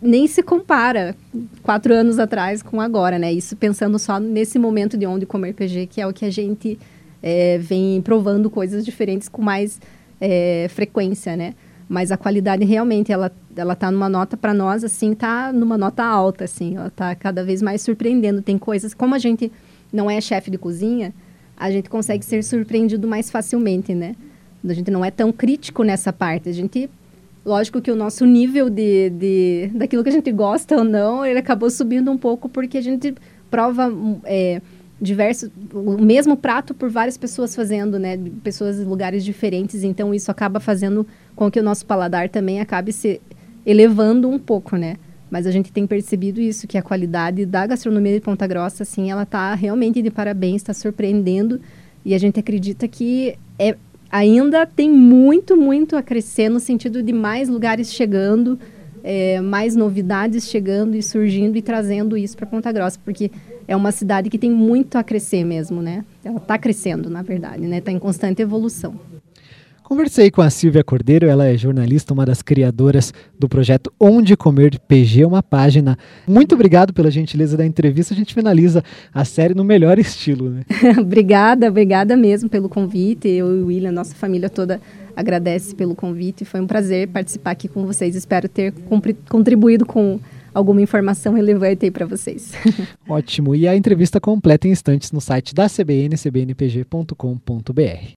nem 0.00 0.26
se 0.26 0.42
compara 0.42 1.14
quatro 1.62 1.94
anos 1.94 2.18
atrás 2.18 2.60
com 2.60 2.80
agora, 2.80 3.18
né? 3.18 3.32
Isso 3.32 3.56
pensando 3.56 3.98
só 3.98 4.18
nesse 4.18 4.58
momento 4.58 4.96
de 4.96 5.06
onde 5.06 5.24
comer 5.24 5.54
PG, 5.54 5.86
que 5.86 6.00
é 6.00 6.06
o 6.06 6.12
que 6.12 6.24
a 6.24 6.30
gente 6.30 6.78
é, 7.22 7.56
vem 7.58 8.02
provando 8.02 8.50
coisas 8.50 8.84
diferentes 8.84 9.28
com 9.28 9.40
mais 9.40 9.80
é, 10.20 10.66
frequência, 10.68 11.36
né? 11.36 11.54
Mas 11.88 12.10
a 12.10 12.16
qualidade 12.16 12.64
realmente 12.64 13.12
ela 13.12 13.30
ela 13.54 13.76
tá 13.76 13.90
numa 13.90 14.08
nota 14.08 14.36
para 14.36 14.54
nós 14.54 14.82
assim, 14.82 15.14
tá 15.14 15.52
numa 15.52 15.76
nota 15.76 16.02
alta 16.02 16.44
assim, 16.44 16.76
ela 16.76 16.90
tá 16.90 17.14
cada 17.14 17.44
vez 17.44 17.62
mais 17.62 17.82
surpreendendo. 17.82 18.42
Tem 18.42 18.58
coisas 18.58 18.92
como 18.94 19.14
a 19.14 19.18
gente 19.18 19.52
não 19.92 20.10
é 20.10 20.20
chefe 20.20 20.50
de 20.50 20.58
cozinha, 20.58 21.12
a 21.56 21.70
gente 21.70 21.88
consegue 21.88 22.24
ser 22.24 22.42
surpreendido 22.42 23.06
mais 23.06 23.30
facilmente, 23.30 23.94
né? 23.94 24.16
A 24.68 24.72
gente 24.72 24.90
não 24.90 25.04
é 25.04 25.10
tão 25.10 25.32
crítico 25.32 25.82
nessa 25.82 26.12
parte. 26.12 26.48
A 26.48 26.52
gente, 26.52 26.88
lógico 27.44 27.80
que 27.80 27.90
o 27.90 27.96
nosso 27.96 28.24
nível 28.24 28.70
de, 28.70 29.10
de 29.10 29.70
daquilo 29.74 30.02
que 30.02 30.08
a 30.08 30.12
gente 30.12 30.30
gosta 30.30 30.76
ou 30.76 30.84
não, 30.84 31.24
ele 31.24 31.38
acabou 31.38 31.70
subindo 31.70 32.10
um 32.10 32.18
pouco 32.18 32.48
porque 32.48 32.78
a 32.78 32.82
gente 32.82 33.14
prova 33.50 33.92
é, 34.24 34.62
diversos, 35.00 35.50
o 35.74 36.00
mesmo 36.00 36.36
prato 36.36 36.72
por 36.72 36.88
várias 36.88 37.16
pessoas 37.16 37.56
fazendo, 37.56 37.98
né? 37.98 38.16
Pessoas 38.44 38.78
em 38.78 38.84
lugares 38.84 39.24
diferentes. 39.24 39.82
Então 39.82 40.14
isso 40.14 40.30
acaba 40.30 40.60
fazendo 40.60 41.04
com 41.34 41.50
que 41.50 41.58
o 41.58 41.62
nosso 41.62 41.84
paladar 41.84 42.28
também 42.28 42.60
acabe 42.60 42.92
se 42.92 43.20
elevando 43.66 44.28
um 44.28 44.38
pouco, 44.38 44.76
né? 44.76 44.96
Mas 45.28 45.46
a 45.46 45.50
gente 45.50 45.72
tem 45.72 45.86
percebido 45.86 46.40
isso, 46.40 46.68
que 46.68 46.76
a 46.76 46.82
qualidade 46.82 47.46
da 47.46 47.66
gastronomia 47.66 48.12
de 48.12 48.20
Ponta 48.20 48.46
Grossa, 48.46 48.82
assim, 48.82 49.10
ela 49.10 49.22
está 49.22 49.54
realmente 49.54 50.02
de 50.02 50.10
parabéns, 50.10 50.56
está 50.56 50.74
surpreendendo. 50.74 51.60
E 52.04 52.14
a 52.14 52.18
gente 52.18 52.38
acredita 52.38 52.86
que 52.86 53.36
é, 53.58 53.76
ainda 54.12 54.66
tem 54.66 54.90
muito, 54.90 55.56
muito 55.56 55.96
a 55.96 56.02
crescer 56.02 56.50
no 56.50 56.60
sentido 56.60 57.02
de 57.02 57.14
mais 57.14 57.48
lugares 57.48 57.90
chegando, 57.90 58.58
é, 59.02 59.40
mais 59.40 59.74
novidades 59.74 60.48
chegando 60.48 60.94
e 60.94 61.02
surgindo 61.02 61.56
e 61.56 61.62
trazendo 61.62 62.14
isso 62.14 62.36
para 62.36 62.46
Ponta 62.46 62.70
Grossa, 62.70 63.00
porque 63.02 63.30
é 63.66 63.74
uma 63.74 63.90
cidade 63.90 64.28
que 64.28 64.38
tem 64.38 64.50
muito 64.50 64.98
a 64.98 65.02
crescer 65.02 65.44
mesmo, 65.44 65.80
né? 65.80 66.04
Ela 66.22 66.36
está 66.36 66.58
crescendo, 66.58 67.08
na 67.08 67.22
verdade, 67.22 67.66
né? 67.66 67.78
Está 67.78 67.90
em 67.90 67.98
constante 67.98 68.42
evolução. 68.42 68.94
Conversei 69.92 70.30
com 70.30 70.40
a 70.40 70.48
Silvia 70.48 70.82
Cordeiro, 70.82 71.26
ela 71.26 71.46
é 71.46 71.54
jornalista, 71.54 72.14
uma 72.14 72.24
das 72.24 72.40
criadoras 72.40 73.12
do 73.38 73.46
projeto 73.46 73.92
Onde 74.00 74.34
Comer 74.34 74.80
PG, 74.88 75.26
uma 75.26 75.42
página. 75.42 75.98
Muito 76.26 76.54
obrigado 76.54 76.94
pela 76.94 77.10
gentileza 77.10 77.58
da 77.58 77.66
entrevista. 77.66 78.14
A 78.14 78.16
gente 78.16 78.32
finaliza 78.32 78.82
a 79.12 79.22
série 79.22 79.52
no 79.52 79.62
melhor 79.62 79.98
estilo, 79.98 80.48
né? 80.48 80.62
obrigada, 80.98 81.68
obrigada 81.68 82.16
mesmo 82.16 82.48
pelo 82.48 82.70
convite. 82.70 83.28
Eu 83.28 83.54
e 83.54 83.62
o 83.64 83.66
William, 83.66 83.92
nossa 83.92 84.14
família 84.14 84.48
toda 84.48 84.80
agradece 85.14 85.74
pelo 85.74 85.94
convite. 85.94 86.46
Foi 86.46 86.62
um 86.62 86.66
prazer 86.66 87.08
participar 87.08 87.50
aqui 87.50 87.68
com 87.68 87.84
vocês. 87.84 88.16
Espero 88.16 88.48
ter 88.48 88.72
contribuído 89.28 89.84
com 89.84 90.18
alguma 90.54 90.80
informação 90.80 91.34
relevante 91.34 91.84
aí 91.84 91.90
para 91.90 92.06
vocês. 92.06 92.52
Ótimo. 93.06 93.54
E 93.54 93.68
a 93.68 93.76
entrevista 93.76 94.18
completa 94.18 94.66
em 94.66 94.70
instantes 94.70 95.12
no 95.12 95.20
site 95.20 95.54
da 95.54 95.68
CBN, 95.68 96.16
cbnpg.com.br. 96.16 98.08